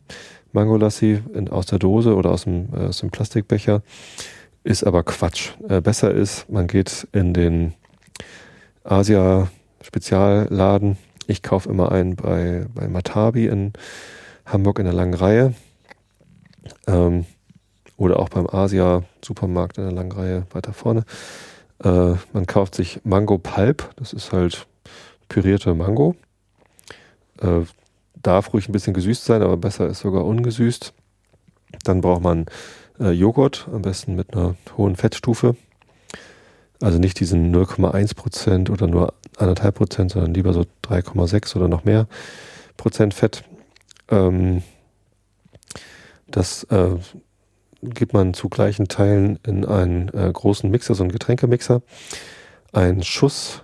[0.52, 3.84] Mango Lassi in, aus der Dose oder aus dem, äh, aus dem Plastikbecher.
[4.66, 5.52] Ist aber Quatsch.
[5.70, 7.74] Äh, besser ist, man geht in den
[8.84, 10.98] Asia-Spezialladen.
[11.28, 13.72] Ich kaufe immer einen bei, bei Matabi in
[14.46, 15.54] Hamburg in der langen Reihe.
[16.86, 17.26] Ähm,
[17.96, 21.06] oder auch beim Asia-Supermarkt in der langen Reihe weiter vorne.
[21.84, 24.68] Äh, man kauft sich Mango Pulp, das ist halt
[25.28, 26.16] pürierte Mango.
[27.42, 27.62] Äh,
[28.22, 30.94] darf ruhig ein bisschen gesüßt sein, aber besser ist sogar ungesüßt.
[31.84, 32.46] Dann braucht man
[33.00, 35.56] äh, Joghurt, am besten mit einer hohen Fettstufe.
[36.82, 42.08] Also nicht diesen 0,1% oder nur 1,5%, sondern lieber so 3,6 oder noch mehr
[42.78, 43.44] Prozent Fett.
[44.10, 44.64] Ähm,
[46.28, 46.96] das äh,
[47.84, 51.82] gibt man zu gleichen Teilen in einen äh, großen Mixer, so einen Getränkemixer.
[52.72, 53.64] Ein Schuss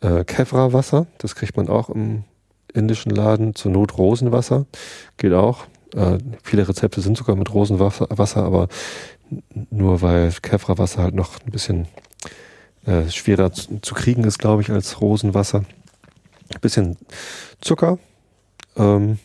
[0.00, 2.24] äh, Kevra-Wasser, das kriegt man auch im
[2.72, 3.54] indischen Laden.
[3.54, 4.66] Zur Not Rosenwasser,
[5.16, 5.66] geht auch.
[5.94, 8.68] Äh, viele Rezepte sind sogar mit Rosenwasser, Wasser, aber
[9.70, 11.86] nur weil Kevra-Wasser halt noch ein bisschen
[12.86, 15.64] äh, schwerer zu, zu, kriegen ist, glaube ich, als Rosenwasser.
[16.54, 16.96] Ein bisschen
[17.60, 17.98] Zucker
[18.76, 19.18] ähm,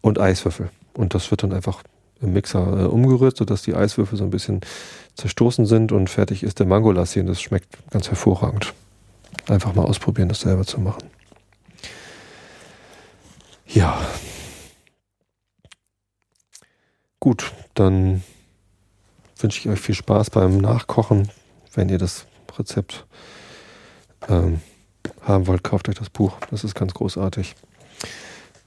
[0.00, 0.70] und Eiswürfel.
[0.94, 1.82] Und das wird dann einfach
[2.20, 4.60] im Mixer äh, umgerührt, sodass die Eiswürfel so ein bisschen
[5.14, 8.74] zerstoßen sind und fertig ist der Mangolassi und das schmeckt ganz hervorragend.
[9.48, 11.04] Einfach mal ausprobieren, das selber zu machen.
[13.66, 14.00] Ja.
[17.20, 18.22] Gut, dann
[19.38, 21.28] wünsche ich euch viel Spaß beim Nachkochen.
[21.74, 22.26] Wenn ihr das
[22.58, 23.04] Rezept
[24.28, 24.60] ähm,
[25.22, 26.36] haben wollt, kauft euch das Buch.
[26.50, 27.54] Das ist ganz großartig.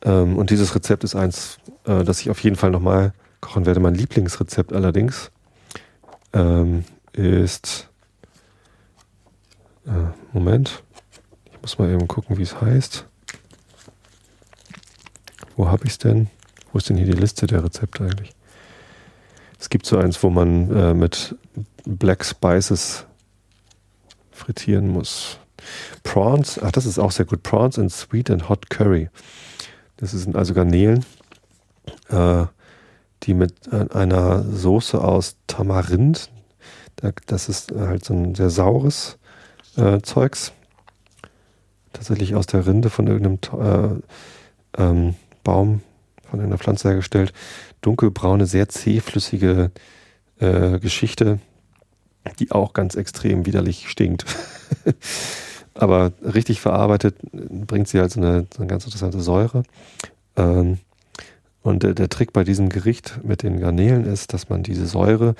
[0.04, 3.79] Ähm, und dieses Rezept ist eins, äh, das ich auf jeden Fall nochmal kochen werde.
[3.79, 5.31] Mein Lieblingsrezept allerdings
[6.33, 6.83] ähm,
[7.13, 7.89] ist.
[9.85, 10.83] Äh, Moment.
[11.51, 13.05] Ich muss mal eben gucken, wie es heißt.
[15.55, 16.29] Wo habe ich es denn?
[16.71, 18.33] Wo ist denn hier die Liste der Rezepte eigentlich?
[19.59, 21.35] Es gibt so eins, wo man äh, mit
[21.85, 23.05] Black Spices
[24.31, 25.37] frittieren muss.
[26.03, 27.43] Prawns, ach, das ist auch sehr gut.
[27.43, 29.09] Prawns in Sweet and Hot Curry.
[29.97, 31.05] Das sind also Garnelen,
[32.07, 32.45] äh,
[33.24, 36.30] die mit äh, einer Soße aus Tamarind,
[37.28, 39.17] das ist halt so ein sehr saures
[39.78, 40.51] äh, Zeugs,
[41.93, 44.01] tatsächlich aus der Rinde von irgendeinem
[44.78, 45.82] äh, ähm, Baum,
[46.30, 47.34] von einer Pflanze hergestellt.
[47.82, 49.72] Dunkelbraune, sehr zähflüssige
[50.39, 51.39] äh, Geschichte,
[52.39, 54.26] die auch ganz extrem widerlich stinkt.
[55.74, 59.63] Aber richtig verarbeitet bringt sie halt so eine, so eine ganz interessante Säure.
[60.36, 60.80] Ähm,
[61.62, 65.36] und der, der, Trick bei diesem Gericht mit den Garnelen ist, dass man diese Säure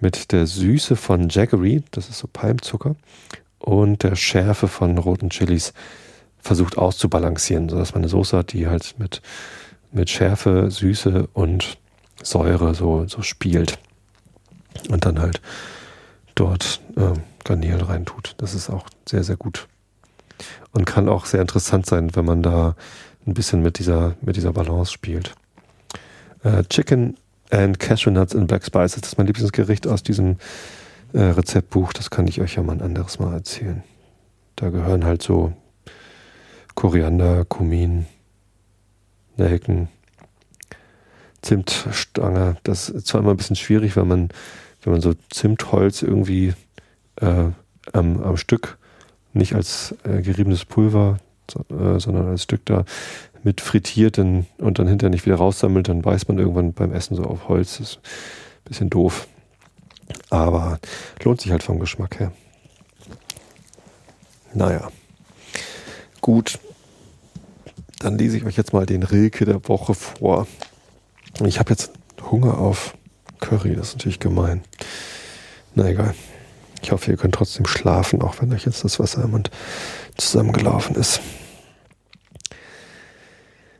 [0.00, 2.96] mit der Süße von Jaggery, das ist so Palmzucker,
[3.58, 5.74] und der Schärfe von roten Chilis
[6.38, 9.20] versucht auszubalancieren, sodass man eine Soße hat, die halt mit,
[9.92, 11.78] mit Schärfe, Süße und
[12.22, 13.78] Säure so, so spielt.
[14.88, 15.40] Und dann halt
[16.34, 17.12] dort äh,
[17.44, 18.34] Garnelen reintut.
[18.38, 19.68] Das ist auch sehr, sehr gut.
[20.72, 22.76] Und kann auch sehr interessant sein, wenn man da
[23.30, 25.34] ein bisschen mit dieser, mit dieser Balance spielt.
[26.42, 27.16] Äh, Chicken
[27.50, 30.36] and Cashew Nuts in Black Spices, das ist mein Lieblingsgericht aus diesem
[31.12, 31.92] äh, Rezeptbuch.
[31.92, 33.82] Das kann ich euch ja mal ein anderes Mal erzählen.
[34.56, 35.52] Da gehören halt so
[36.74, 38.06] Koriander, Kumin,
[39.36, 39.88] Nelken,
[41.42, 42.56] Zimtstange.
[42.64, 44.28] Das ist zwar immer ein bisschen schwierig, wenn man,
[44.82, 46.54] wenn man so Zimtholz irgendwie
[47.16, 47.46] äh,
[47.92, 48.78] am, am, Stück,
[49.32, 51.18] nicht als äh, geriebenes Pulver,
[51.56, 52.84] äh, sondern als Stück da
[53.42, 57.24] mit frittiert und dann hinterher nicht wieder raussammelt, dann weiß man irgendwann beim Essen so
[57.24, 57.78] auf Holz.
[57.78, 59.28] Das ist ein bisschen doof.
[60.28, 60.78] Aber
[61.22, 62.32] lohnt sich halt vom Geschmack her.
[64.52, 64.90] Naja.
[66.20, 66.58] Gut.
[67.98, 70.46] Dann lese ich euch jetzt mal den Rilke der Woche vor.
[71.44, 71.92] Ich habe jetzt
[72.30, 72.96] Hunger auf
[73.40, 74.62] Curry, das ist natürlich gemein.
[75.74, 76.14] Na egal.
[76.82, 79.50] Ich hoffe, ihr könnt trotzdem schlafen, auch wenn euch jetzt das Wasser im Mund
[80.16, 81.20] zusammengelaufen ist.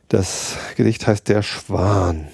[0.07, 2.27] Das Gedicht heißt Der Schwan.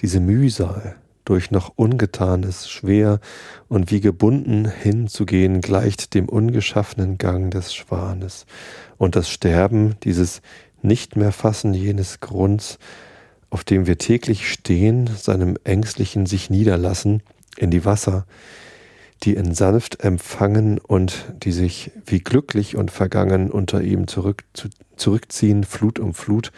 [0.00, 3.20] Diese Mühsal durch noch Ungetanes schwer
[3.68, 8.46] und wie gebunden hinzugehen gleicht dem ungeschaffenen Gang des Schwanes
[8.96, 10.40] und das Sterben dieses
[10.82, 12.78] nicht mehr fassen jenes Grunds,
[13.50, 17.22] auf dem wir täglich stehen, seinem ängstlichen sich niederlassen,
[17.56, 18.26] in die Wasser,
[19.22, 24.68] die ihn sanft empfangen und die sich wie glücklich und vergangen unter ihm zurück, zu,
[24.96, 26.52] zurückziehen, Flut um Flut,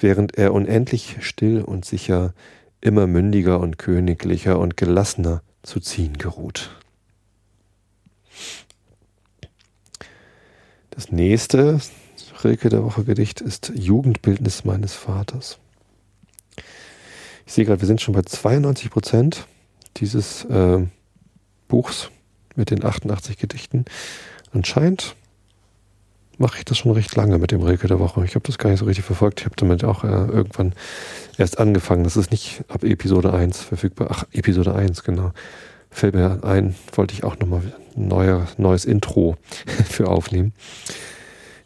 [0.00, 2.32] während er unendlich still und sicher,
[2.80, 6.70] immer mündiger und königlicher und gelassener zu ziehen geruht.
[10.90, 11.80] Das nächste
[12.42, 15.58] Rilke der Woche Gedicht ist Jugendbildnis meines Vaters.
[17.46, 19.46] Ich sehe gerade, wir sind schon bei 92 Prozent
[20.00, 20.86] dieses äh,
[21.68, 22.10] Buchs
[22.56, 23.84] mit den 88 Gedichten.
[24.52, 25.14] Anscheinend
[26.38, 28.24] mache ich das schon recht lange mit dem Rilke der Woche.
[28.24, 29.40] Ich habe das gar nicht so richtig verfolgt.
[29.40, 30.72] Ich habe damit auch äh, irgendwann
[31.36, 32.04] erst angefangen.
[32.04, 34.08] Das ist nicht ab Episode 1 verfügbar.
[34.10, 35.32] Ach, Episode 1, genau.
[35.90, 37.62] Fällt mir ein, wollte ich auch nochmal
[37.96, 39.36] ein neuer, neues Intro
[39.88, 40.52] für aufnehmen.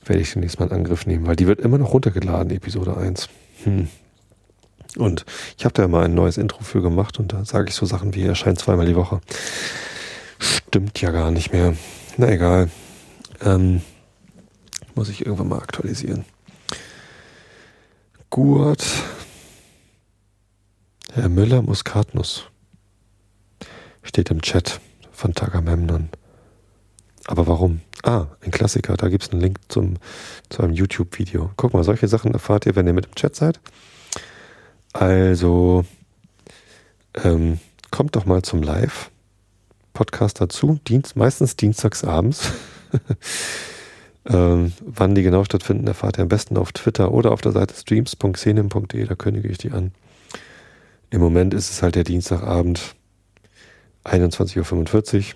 [0.05, 3.29] Werde ich demnächst mal in Angriff nehmen, weil die wird immer noch runtergeladen, Episode 1.
[3.65, 3.89] Hm.
[4.97, 5.25] Und
[5.57, 8.15] ich habe da mal ein neues Intro für gemacht und da sage ich so Sachen
[8.15, 9.21] wie erscheint zweimal die Woche.
[10.39, 11.75] Stimmt ja gar nicht mehr.
[12.17, 12.71] Na egal.
[13.43, 13.81] Ähm,
[14.95, 16.25] muss ich irgendwann mal aktualisieren.
[18.29, 18.85] Gurt.
[21.15, 22.45] Herr Müller Muskatnuss.
[24.03, 24.81] Steht im Chat
[25.13, 26.09] von Tagamemnon.
[27.27, 27.81] Aber warum?
[28.03, 28.97] Ah, ein Klassiker.
[28.97, 29.95] Da gibt es einen Link zum,
[30.49, 31.51] zu einem YouTube-Video.
[31.57, 33.61] Guck mal, solche Sachen erfahrt ihr, wenn ihr mit im Chat seid.
[34.93, 35.85] Also
[37.15, 37.59] ähm,
[37.91, 40.79] kommt doch mal zum Live-Podcast dazu.
[40.87, 42.51] Dienst, meistens dienstags abends.
[44.27, 47.75] ähm, wann die genau stattfinden, erfahrt ihr am besten auf Twitter oder auf der Seite
[47.75, 49.93] streams.xenim.de, da kündige ich die an.
[51.11, 52.95] Im Moment ist es halt der Dienstagabend,
[54.05, 55.35] 21.45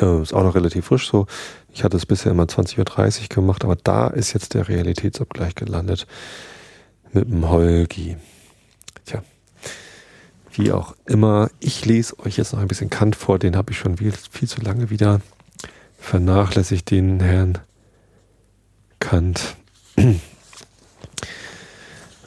[0.00, 0.18] Uhr.
[0.18, 1.26] Äh, ist auch noch relativ frisch so.
[1.72, 6.06] Ich hatte es bisher immer 20.30 Uhr gemacht, aber da ist jetzt der Realitätsabgleich gelandet
[7.12, 8.16] mit dem Holgi.
[10.60, 11.50] Wie auch immer.
[11.60, 14.48] Ich lese euch jetzt noch ein bisschen Kant vor, den habe ich schon viel, viel
[14.48, 15.22] zu lange wieder
[15.98, 17.58] vernachlässigt, den Herrn
[18.98, 19.56] Kant.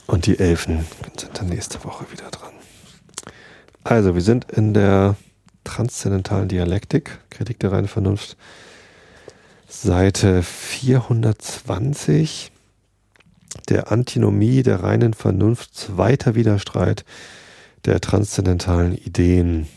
[0.07, 0.86] Und die Elfen
[1.17, 2.53] sind dann nächste Woche wieder dran.
[3.84, 5.15] Also, wir sind in der
[5.63, 8.36] transzendentalen Dialektik, Kritik der reinen Vernunft,
[9.67, 12.51] Seite 420,
[13.69, 17.05] der Antinomie der reinen Vernunft, zweiter Widerstreit
[17.86, 19.67] der transzendentalen Ideen.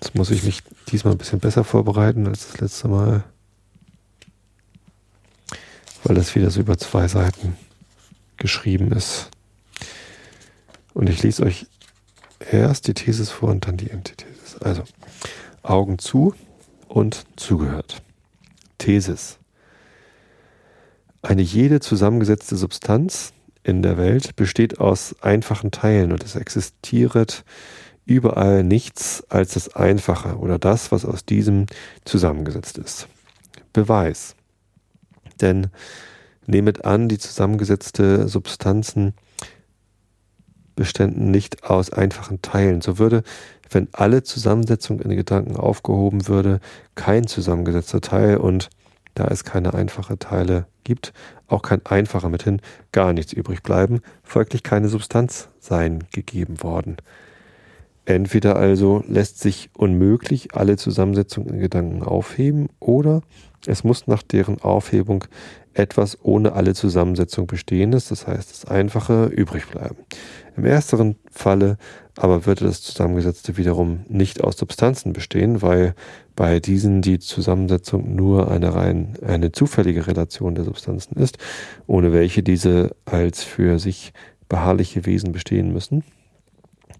[0.00, 3.24] Jetzt muss ich mich diesmal ein bisschen besser vorbereiten als das letzte Mal,
[6.04, 7.56] weil das wieder so über zwei Seiten
[8.36, 9.30] geschrieben ist.
[10.92, 11.66] Und ich lese euch
[12.50, 14.56] erst die Thesis vor und dann die Antithesis.
[14.60, 14.84] Also,
[15.62, 16.34] Augen zu
[16.88, 18.02] und zugehört.
[18.78, 19.38] Thesis.
[21.22, 23.32] Eine jede zusammengesetzte Substanz
[23.64, 27.44] in der Welt besteht aus einfachen Teilen und es existiert
[28.06, 31.66] überall nichts als das Einfache oder das, was aus diesem
[32.04, 33.08] zusammengesetzt ist.
[33.72, 34.36] Beweis.
[35.40, 35.68] Denn
[36.46, 39.14] nehmet an, die zusammengesetzte Substanzen
[40.76, 42.82] beständen nicht aus einfachen Teilen.
[42.82, 43.22] So würde,
[43.70, 46.60] wenn alle Zusammensetzung in Gedanken aufgehoben würde,
[46.94, 48.68] kein zusammengesetzter Teil und
[49.14, 51.12] da es keine einfache Teile gibt,
[51.46, 52.60] auch kein einfacher mithin
[52.92, 56.96] gar nichts übrig bleiben, folglich keine Substanz sein gegeben worden.
[58.06, 63.22] Entweder also lässt sich unmöglich alle Zusammensetzung in Gedanken aufheben oder
[63.66, 65.24] es muss nach deren Aufhebung
[65.72, 69.96] etwas ohne alle Zusammensetzung Bestehendes, das heißt das Einfache, übrig bleiben.
[70.56, 71.78] Im ersteren Falle
[72.16, 75.94] aber würde das Zusammengesetzte wiederum nicht aus Substanzen bestehen, weil
[76.36, 81.38] bei diesen die Zusammensetzung nur eine rein eine zufällige Relation der Substanzen ist,
[81.86, 84.12] ohne welche diese als für sich
[84.48, 86.04] beharrliche Wesen bestehen müssen.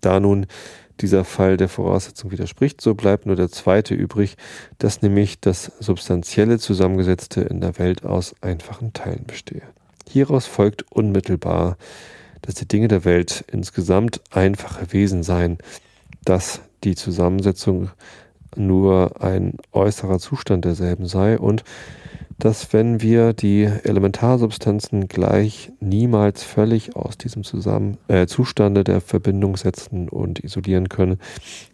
[0.00, 0.46] Da nun
[1.00, 4.36] dieser Fall der Voraussetzung widerspricht, so bleibt nur der zweite übrig,
[4.78, 9.62] dass nämlich das substanzielle Zusammengesetzte in der Welt aus einfachen Teilen bestehe.
[10.08, 11.76] Hieraus folgt unmittelbar,
[12.42, 15.58] dass die Dinge der Welt insgesamt einfache Wesen seien,
[16.24, 17.90] dass die Zusammensetzung
[18.56, 21.64] nur ein äußerer Zustand derselben sei und
[22.38, 29.56] dass wenn wir die Elementarsubstanzen gleich niemals völlig aus diesem Zusammen äh, Zustande der Verbindung
[29.56, 31.18] setzen und isolieren können,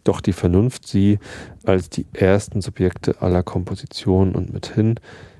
[0.03, 1.19] doch die Vernunft sie
[1.63, 4.95] als die ersten Subjekte aller Komposition und mithin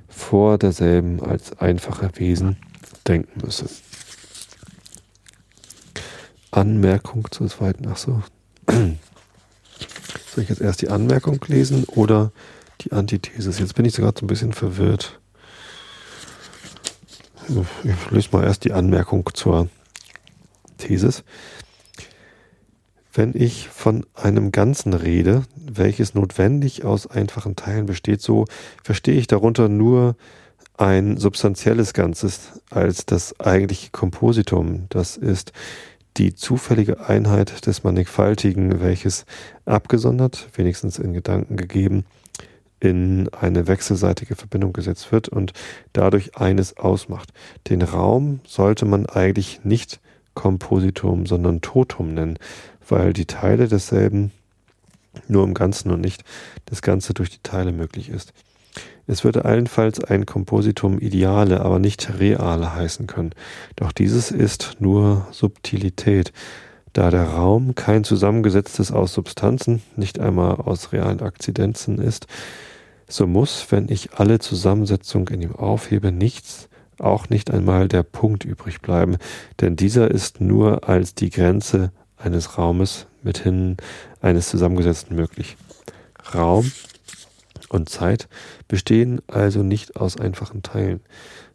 [0.08, 2.58] vor derselben als einfache Wesen
[3.08, 3.66] denken müsse.
[6.52, 8.22] Anmerkung zur zweiten, ach so.
[8.68, 12.32] Soll ich jetzt erst die Anmerkung lesen oder
[12.84, 13.60] die Antithesis.
[13.60, 15.20] Jetzt bin ich sogar so ein bisschen verwirrt.
[17.84, 19.70] Ich lese mal erst die Anmerkung zur
[20.78, 21.24] Thesis.
[23.14, 28.46] Wenn ich von einem Ganzen rede, welches notwendig aus einfachen Teilen besteht, so
[28.84, 30.16] verstehe ich darunter nur
[30.78, 34.86] ein substanzielles Ganzes als das eigentliche Kompositum.
[34.90, 35.52] Das ist
[36.18, 39.26] die zufällige Einheit des Mannigfaltigen, welches
[39.66, 42.06] abgesondert, wenigstens in Gedanken gegeben,
[42.82, 45.54] in eine wechselseitige Verbindung gesetzt wird und
[45.94, 47.30] dadurch eines ausmacht.
[47.70, 50.02] Den Raum sollte man eigentlich nicht
[50.34, 52.38] Kompositum, sondern Totum nennen,
[52.88, 54.32] weil die Teile desselben
[55.28, 56.24] nur im Ganzen und nicht
[56.66, 58.34] das Ganze durch die Teile möglich ist.
[59.06, 63.36] Es würde allenfalls ein Kompositum Ideale, aber nicht Reale heißen können.
[63.76, 66.32] Doch dieses ist nur Subtilität,
[66.94, 72.28] da der Raum kein zusammengesetztes aus Substanzen, nicht einmal aus realen Akzidenzen ist,
[73.12, 78.46] so muss, wenn ich alle Zusammensetzung in ihm aufhebe, nichts, auch nicht einmal der Punkt
[78.46, 79.18] übrig bleiben,
[79.60, 83.78] denn dieser ist nur als die Grenze eines Raumes mithin
[84.22, 85.58] eines Zusammengesetzten möglich.
[86.34, 86.72] Raum
[87.70, 88.28] und Zeit
[88.68, 91.02] bestehen also nicht aus einfachen Teilen.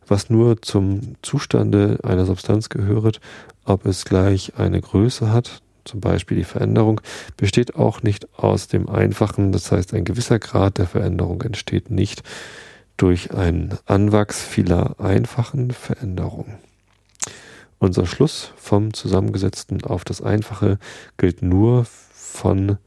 [0.06, 3.20] Was nur zum Zustande einer Substanz gehöret,
[3.64, 7.00] ob es gleich eine Größe hat, zum Beispiel die Veränderung,
[7.36, 9.52] besteht auch nicht aus dem Einfachen.
[9.52, 12.22] Das heißt, ein gewisser Grad der Veränderung entsteht nicht
[12.96, 16.58] durch einen Anwachs vieler einfachen Veränderungen.
[17.78, 20.78] Unser Schluss vom Zusammengesetzten auf das Einfache
[21.18, 22.78] gilt nur von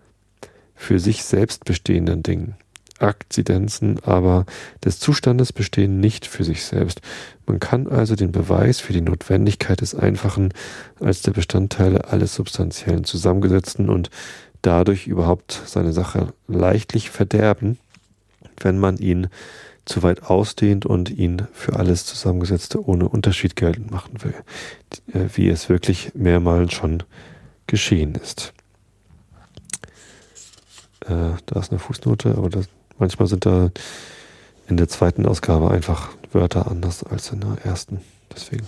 [0.76, 2.56] für sich selbst bestehenden Dingen.
[3.00, 4.45] Akzidenzen aber
[4.84, 7.02] des Zustandes bestehen nicht für sich selbst.
[7.45, 10.54] Man kann also den Beweis für die Notwendigkeit des Einfachen
[11.00, 14.10] als der Bestandteile alles Substanziellen zusammengesetzten und
[14.62, 17.78] dadurch überhaupt seine Sache leichtlich verderben,
[18.62, 19.28] wenn man ihn
[19.86, 24.36] zu weit ausdehnt und ihn für alles Zusammengesetzte ohne Unterschied geltend machen will,
[25.14, 27.04] äh, wie es wirklich mehrmals schon
[27.66, 28.54] geschehen ist.
[31.02, 32.68] Äh, da ist eine Fußnote, aber das
[33.00, 33.72] Manchmal sind da
[34.68, 38.02] in der zweiten Ausgabe einfach Wörter anders als in der ersten.
[38.34, 38.68] Deswegen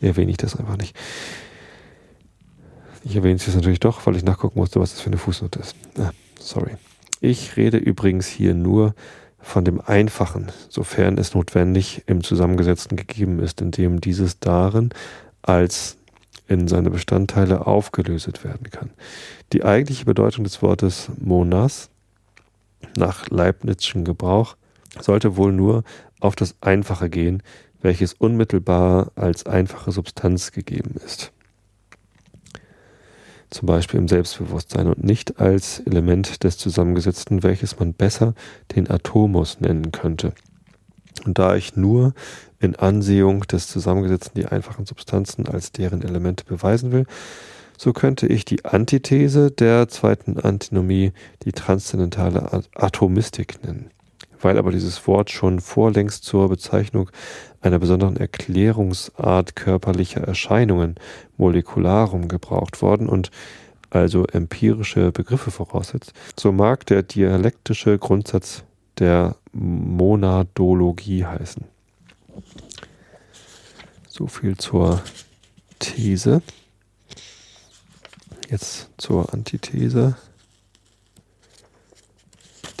[0.00, 0.96] erwähne ich das einfach nicht.
[3.04, 5.58] Ich erwähne es jetzt natürlich doch, weil ich nachgucken musste, was das für eine Fußnote
[5.58, 5.74] ist.
[5.98, 6.76] Ah, sorry.
[7.20, 8.94] Ich rede übrigens hier nur
[9.40, 14.90] von dem Einfachen, sofern es notwendig im Zusammengesetzten gegeben ist, indem dieses darin
[15.42, 15.96] als
[16.48, 18.90] in seine Bestandteile aufgelöst werden kann.
[19.52, 21.90] Die eigentliche Bedeutung des Wortes Monas
[22.96, 24.56] nach Leibnizschen Gebrauch
[25.00, 25.84] sollte wohl nur
[26.20, 27.42] auf das Einfache gehen,
[27.80, 31.32] welches unmittelbar als einfache Substanz gegeben ist.
[33.50, 38.34] Zum Beispiel im Selbstbewusstsein und nicht als Element des Zusammengesetzten, welches man besser
[38.74, 40.34] den Atomos nennen könnte.
[41.24, 42.14] Und da ich nur
[42.60, 47.06] in Ansehung des Zusammengesetzten die einfachen Substanzen als deren Elemente beweisen will,
[47.78, 51.12] so könnte ich die Antithese der zweiten Antinomie
[51.44, 53.90] die transzendentale Atomistik nennen.
[54.40, 57.10] Weil aber dieses Wort schon vorlängst zur Bezeichnung
[57.60, 60.96] einer besonderen Erklärungsart körperlicher Erscheinungen
[61.36, 63.30] molekularum gebraucht worden und
[63.90, 68.64] also empirische Begriffe voraussetzt, so mag der dialektische Grundsatz
[68.98, 71.64] der Monadologie heißen.
[74.08, 75.00] So viel zur
[75.78, 76.42] These.
[78.50, 80.16] Jetzt zur Antithese,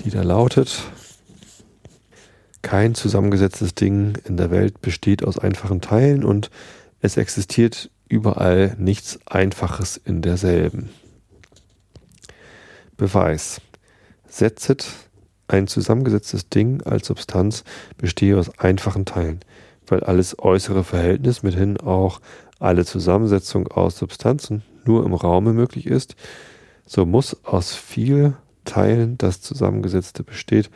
[0.00, 0.82] die da lautet,
[2.62, 6.50] kein zusammengesetztes Ding in der Welt besteht aus einfachen Teilen und
[7.00, 10.88] es existiert überall nichts Einfaches in derselben.
[12.96, 13.60] Beweis.
[14.26, 14.86] Setzet
[15.48, 17.64] ein zusammengesetztes Ding als Substanz
[17.98, 19.40] bestehe aus einfachen Teilen,
[19.86, 22.22] weil alles äußere Verhältnis, mithin auch
[22.58, 26.16] alle Zusammensetzung aus Substanzen nur im Raume möglich ist,
[26.86, 28.34] so muss aus viel
[28.64, 30.70] Teilen das Zusammengesetzte besteht,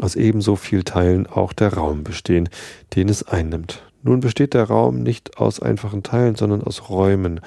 [0.00, 2.48] aus ebenso viel Teilen auch der Raum bestehen,
[2.94, 3.82] den es einnimmt.
[4.02, 7.40] Nun besteht der Raum nicht aus einfachen Teilen, sondern aus Räumen,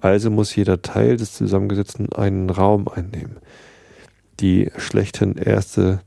[0.00, 3.38] also muss jeder Teil des Zusammengesetzten einen Raum einnehmen.
[4.40, 6.00] Die schlechten erste,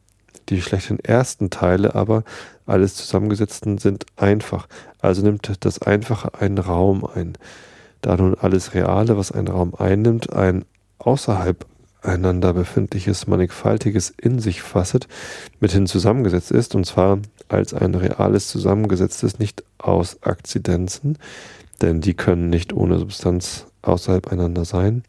[0.49, 2.23] die schlechten ersten Teile aber
[2.65, 4.67] alles Zusammengesetzten sind einfach,
[4.99, 7.33] also nimmt das Einfache einen Raum ein.
[8.01, 10.65] Da nun alles Reale, was einen Raum einnimmt, ein
[10.99, 11.65] außerhalb
[12.01, 15.07] einander befindliches mannigfaltiges in sich fasset,
[15.59, 17.19] mithin zusammengesetzt ist, und zwar
[17.49, 21.17] als ein reales zusammengesetztes, nicht aus Akzidenzen,
[21.81, 25.03] denn die können nicht ohne Substanz außerhalb einander sein,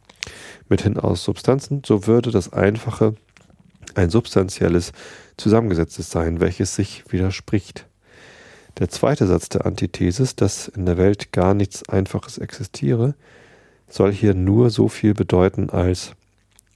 [0.68, 3.14] mithin aus Substanzen, so würde das Einfache
[3.94, 4.92] ein substanzielles
[5.36, 7.86] Zusammengesetztes sein, welches sich widerspricht.
[8.78, 13.14] Der zweite Satz der Antithesis, dass in der Welt gar nichts Einfaches existiere,
[13.88, 16.12] soll hier nur so viel bedeuten als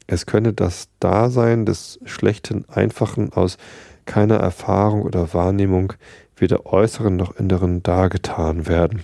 [0.07, 3.57] es könne das Dasein des schlechten Einfachen aus
[4.05, 5.95] keiner Erfahrung oder Wahrnehmung
[6.37, 9.03] weder äußeren noch inneren dargetan werden.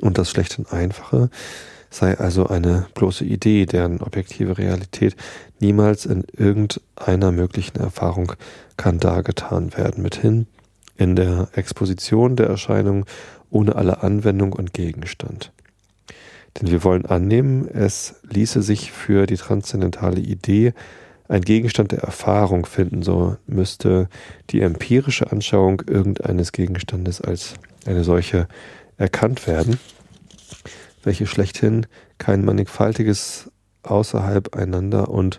[0.00, 1.30] Und das schlechte Einfache
[1.88, 5.16] sei also eine bloße Idee, deren objektive Realität
[5.58, 8.32] niemals in irgendeiner möglichen Erfahrung
[8.76, 10.46] kann dargetan werden, mithin
[11.00, 13.06] in der Exposition der Erscheinung
[13.48, 15.50] ohne alle Anwendung und Gegenstand.
[16.60, 20.74] Denn wir wollen annehmen, es ließe sich für die transzendentale Idee
[21.26, 24.08] ein Gegenstand der Erfahrung finden, so müsste
[24.50, 27.54] die empirische Anschauung irgendeines Gegenstandes als
[27.86, 28.46] eine solche
[28.98, 29.78] erkannt werden,
[31.02, 31.86] welche schlechthin
[32.18, 33.50] kein mannigfaltiges
[33.84, 35.38] außerhalb einander und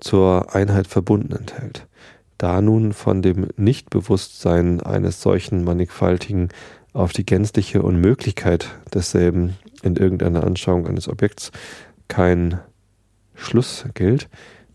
[0.00, 1.86] zur Einheit verbunden enthält.
[2.40, 6.48] Da nun von dem Nichtbewusstsein eines solchen mannigfaltigen
[6.94, 11.52] auf die gänzliche Unmöglichkeit desselben in irgendeiner Anschauung eines Objekts
[12.08, 12.58] kein
[13.34, 14.30] Schluss gilt,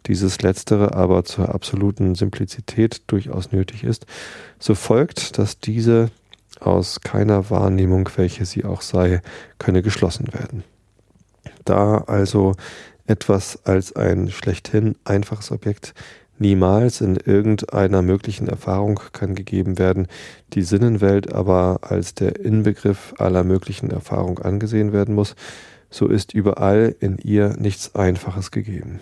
[0.06, 4.06] dieses letztere aber zur absoluten Simplizität durchaus nötig ist,
[4.60, 6.12] so folgt, dass diese
[6.60, 9.22] aus keiner Wahrnehmung, welche sie auch sei,
[9.58, 10.64] könne geschlossen werden.
[11.66, 12.54] Da also
[13.08, 15.96] etwas als ein schlechthin einfaches Objekt
[16.38, 20.08] niemals in irgendeiner möglichen Erfahrung kann gegeben werden,
[20.54, 25.36] die Sinnenwelt aber als der Inbegriff aller möglichen Erfahrung angesehen werden muss,
[25.90, 29.00] so ist überall in ihr nichts Einfaches gegeben.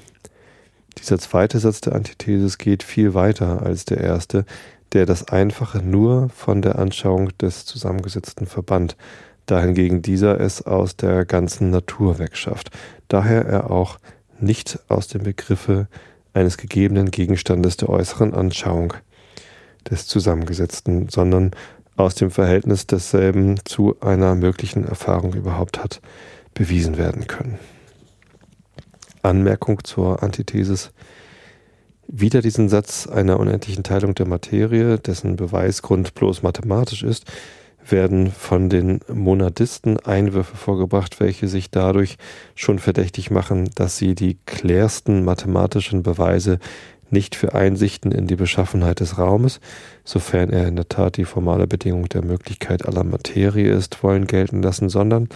[0.99, 4.45] Dieser zweite Satz der Antithesis geht viel weiter als der erste,
[4.93, 8.95] der das Einfache nur von der Anschauung des Zusammengesetzten verbannt,
[9.47, 12.69] dahingegen dieser es aus der ganzen Natur wegschafft,
[13.07, 13.97] daher er auch
[14.39, 15.87] nicht aus dem Begriffe
[16.33, 18.93] eines gegebenen Gegenstandes der äußeren Anschauung
[19.89, 21.51] des Zusammengesetzten, sondern
[21.95, 26.01] aus dem Verhältnis desselben zu einer möglichen Erfahrung überhaupt hat
[26.53, 27.59] bewiesen werden können.
[29.21, 30.91] Anmerkung zur Antithesis.
[32.07, 37.25] Wieder diesen Satz einer unendlichen Teilung der Materie, dessen Beweisgrund bloß mathematisch ist,
[37.87, 42.17] werden von den Monadisten Einwürfe vorgebracht, welche sich dadurch
[42.55, 46.59] schon verdächtig machen, dass sie die klärsten mathematischen Beweise
[47.09, 49.59] nicht für Einsichten in die Beschaffenheit des Raumes,
[50.03, 54.61] sofern er in der Tat die formale Bedingung der Möglichkeit aller Materie ist, wollen gelten
[54.61, 55.29] lassen, sondern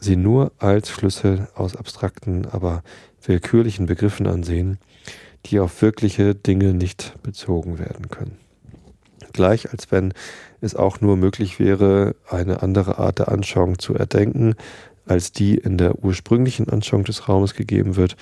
[0.00, 2.82] sie nur als Schlüssel aus abstrakten, aber
[3.22, 4.78] willkürlichen Begriffen ansehen,
[5.46, 8.45] die auf wirkliche Dinge nicht bezogen werden können.
[9.36, 10.14] Gleich als wenn
[10.60, 14.54] es auch nur möglich wäre, eine andere Art der Anschauung zu erdenken,
[15.06, 18.16] als die in der ursprünglichen Anschauung des Raumes gegeben wird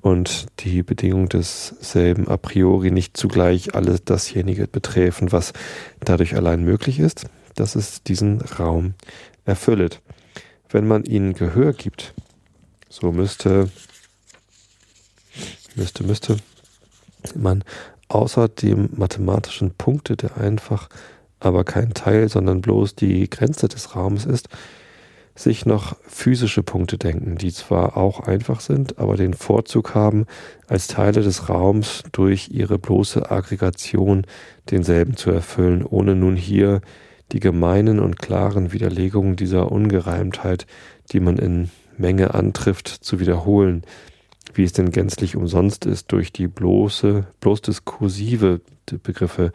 [0.00, 5.52] und die Bedingung desselben a priori nicht zugleich alles dasjenige betreffen, was
[6.00, 8.94] dadurch allein möglich ist, dass es diesen Raum
[9.44, 10.00] erfüllet.
[10.70, 12.14] Wenn man ihnen Gehör gibt,
[12.88, 13.68] so müsste,
[15.74, 16.36] müsste, müsste
[17.34, 17.64] man
[18.14, 20.88] außer dem mathematischen Punkte, der einfach
[21.40, 24.48] aber kein Teil, sondern bloß die Grenze des Raumes ist,
[25.34, 30.26] sich noch physische Punkte denken, die zwar auch einfach sind, aber den Vorzug haben,
[30.66, 34.26] als Teile des Raums durch ihre bloße Aggregation
[34.70, 36.82] denselben zu erfüllen, ohne nun hier
[37.32, 40.66] die gemeinen und klaren Widerlegungen dieser Ungereimtheit,
[41.12, 43.84] die man in Menge antrifft, zu wiederholen,
[44.54, 48.60] wie es denn gänzlich umsonst ist, durch die bloße, bloß diskursive
[49.02, 49.52] Begriffe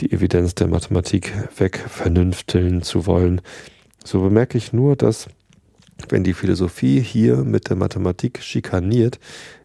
[0.00, 3.40] die Evidenz der Mathematik wegvernünfteln zu wollen.
[4.04, 5.28] So bemerke ich nur, dass
[6.08, 9.18] wenn die Philosophie hier mit der Mathematik schikaniert,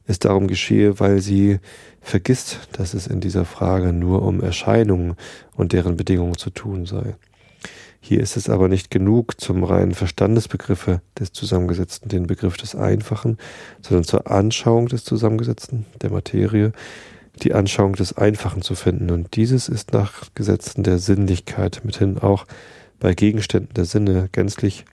[0.08, 1.60] es darum geschehe, weil sie
[2.02, 5.16] vergisst, dass es in dieser Frage nur um Erscheinungen
[5.56, 7.16] und deren Bedingungen zu tun sei.
[8.04, 13.38] Hier ist es aber nicht genug, zum reinen Verstandesbegriffe des Zusammengesetzten den Begriff des Einfachen,
[13.82, 16.74] sondern zur Anschauung des Zusammengesetzten, der Materie,
[17.44, 19.12] die Anschauung des Einfachen zu finden.
[19.12, 22.48] Und dieses ist nach Gesetzen der Sinnlichkeit mithin auch
[23.00, 24.86] bei Gegenständen der Sinne gänzlich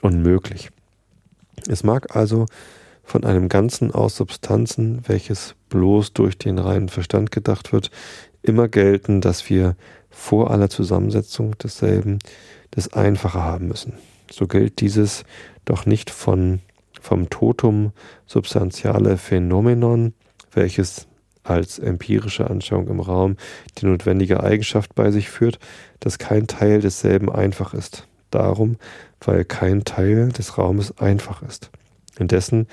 [0.00, 0.70] unmöglich.
[1.68, 2.46] Es mag also
[3.02, 7.90] von einem Ganzen aus Substanzen, welches bloß durch den reinen Verstand gedacht wird,
[8.42, 9.76] immer gelten, dass wir
[10.14, 12.18] vor aller Zusammensetzung desselben
[12.70, 13.94] das Einfache haben müssen.
[14.30, 15.24] So gilt dieses
[15.64, 16.60] doch nicht von,
[17.00, 17.92] vom Totum
[18.26, 20.14] substantiale Phänomenon,
[20.52, 21.06] welches
[21.42, 23.36] als empirische Anschauung im Raum
[23.78, 25.58] die notwendige Eigenschaft bei sich führt,
[26.00, 28.08] dass kein Teil desselben einfach ist.
[28.30, 28.78] Darum,
[29.20, 31.70] weil kein Teil des Raumes einfach ist.
[32.18, 32.66] Indessen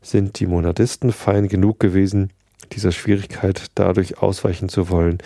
[0.00, 2.32] sind die Monadisten fein genug gewesen,
[2.72, 5.18] dieser Schwierigkeit dadurch ausweichen zu wollen,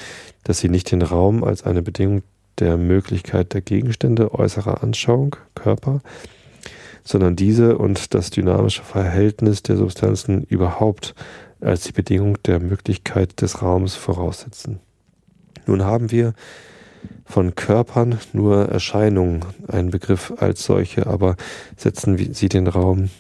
[0.44, 2.22] dass sie nicht den Raum als eine Bedingung
[2.59, 6.01] der Möglichkeit der Gegenstände äußerer Anschauung, Körper,
[7.05, 11.14] sondern diese und das dynamische Verhältnis der Substanzen überhaupt
[11.61, 14.80] als die Bedingung der Möglichkeit des Raums voraussetzen.
[15.66, 16.34] Nun haben wir
[17.24, 21.36] von Körpern nur Erscheinungen, einen Begriff als solche, aber
[21.76, 23.11] setzen sie den Raum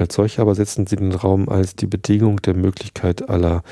[0.00, 3.62] als solche aber setzen sie den Raum als die Bedingung der Möglichkeit aller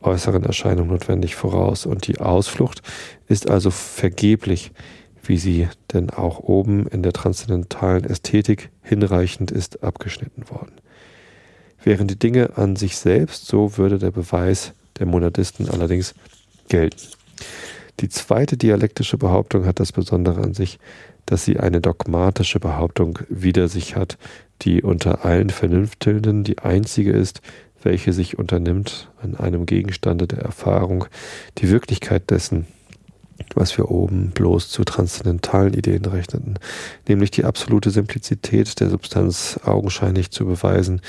[0.00, 1.86] äußeren Erscheinungen notwendig voraus.
[1.86, 2.82] Und die Ausflucht
[3.28, 4.72] ist also vergeblich,
[5.24, 10.72] wie sie denn auch oben in der transzendentalen Ästhetik hinreichend ist abgeschnitten worden.
[11.82, 16.14] Wären die Dinge an sich selbst, so würde der Beweis der Monadisten allerdings
[16.68, 17.08] gelten.
[18.00, 20.78] Die zweite dialektische Behauptung hat das Besondere an sich,
[21.26, 24.18] dass sie eine dogmatische Behauptung wider sich hat,
[24.62, 27.40] die unter allen Vernünftelnden die einzige ist,
[27.82, 31.06] welche sich unternimmt, an einem Gegenstande der Erfahrung
[31.58, 32.66] die Wirklichkeit dessen,
[33.54, 36.58] was wir oben bloß zu transzendentalen Ideen rechneten,
[37.08, 41.00] nämlich die absolute Simplizität der Substanz augenscheinlich zu beweisen,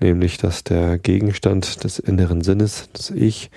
[0.00, 3.50] nämlich dass der Gegenstand des inneren Sinnes, das Ich,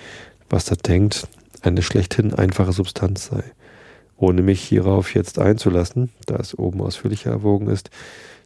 [0.50, 1.26] was da denkt,
[1.62, 3.42] eine schlechthin einfache Substanz sei.
[4.18, 7.90] Ohne mich hierauf jetzt einzulassen, da es oben ausführlicher erwogen ist,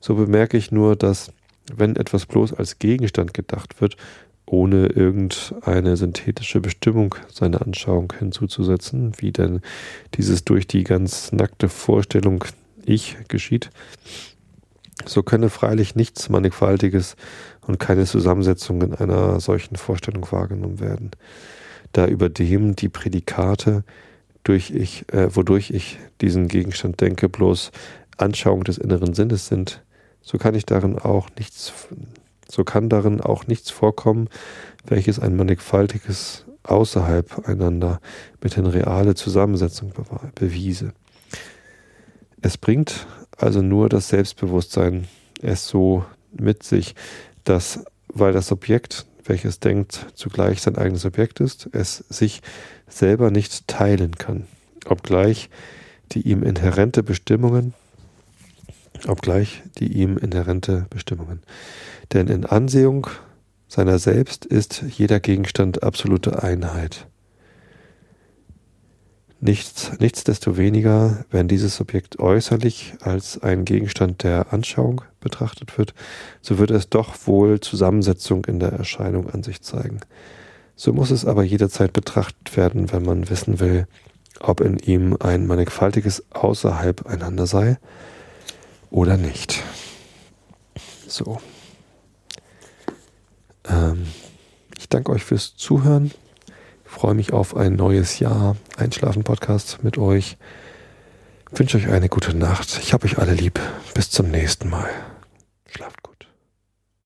[0.00, 1.32] so bemerke ich nur, dass
[1.74, 3.96] wenn etwas bloß als Gegenstand gedacht wird,
[4.44, 9.62] ohne irgendeine synthetische Bestimmung seiner Anschauung hinzuzusetzen, wie denn
[10.14, 12.44] dieses durch die ganz nackte Vorstellung
[12.84, 13.70] Ich geschieht,
[15.06, 17.16] so könne freilich nichts Mannigfaltiges
[17.66, 21.12] und keine Zusammensetzung in einer solchen Vorstellung wahrgenommen werden,
[21.92, 23.84] da über dem die Prädikate,
[24.44, 27.70] durch ich, äh, wodurch ich diesen Gegenstand denke, bloß
[28.16, 29.82] Anschauung des inneren Sinnes sind,
[30.20, 31.72] so kann ich darin auch nichts,
[32.48, 34.28] so kann darin auch nichts vorkommen,
[34.86, 38.00] welches ein mannigfaltiges außerhalb einander
[38.40, 39.92] mit in reale Zusammensetzung
[40.34, 40.92] bewiese.
[42.40, 45.08] Es bringt also nur das Selbstbewusstsein
[45.40, 46.94] es so mit sich,
[47.44, 52.42] dass, weil das Objekt, welches denkt, zugleich sein eigenes Objekt ist, es sich
[52.92, 54.46] selber nicht teilen kann,
[54.86, 55.50] obgleich
[56.12, 57.74] die ihm inhärente Bestimmungen,
[59.06, 61.42] obgleich die ihm inhärente Bestimmungen.
[62.12, 63.06] Denn in Ansehung
[63.68, 67.06] seiner selbst ist jeder Gegenstand absolute Einheit.
[69.40, 75.94] Nichts, nichtsdestoweniger, wenn dieses Objekt äußerlich als ein Gegenstand der Anschauung betrachtet wird,
[76.42, 79.98] so wird es doch wohl Zusammensetzung in der Erscheinung an sich zeigen.
[80.76, 83.86] So muss es aber jederzeit betrachtet werden, wenn man wissen will,
[84.40, 87.78] ob in ihm ein mannigfaltiges Außerhalb einander sei
[88.90, 89.62] oder nicht.
[91.06, 91.40] So.
[93.68, 94.06] Ähm,
[94.78, 96.10] ich danke euch fürs Zuhören
[96.92, 98.56] freue mich auf ein neues Jahr.
[98.76, 100.36] Einschlafen-Podcast mit euch.
[101.50, 102.78] Ich wünsche euch eine gute Nacht.
[102.82, 103.58] Ich habe euch alle lieb.
[103.94, 104.88] Bis zum nächsten Mal.
[105.66, 106.01] Schlaft.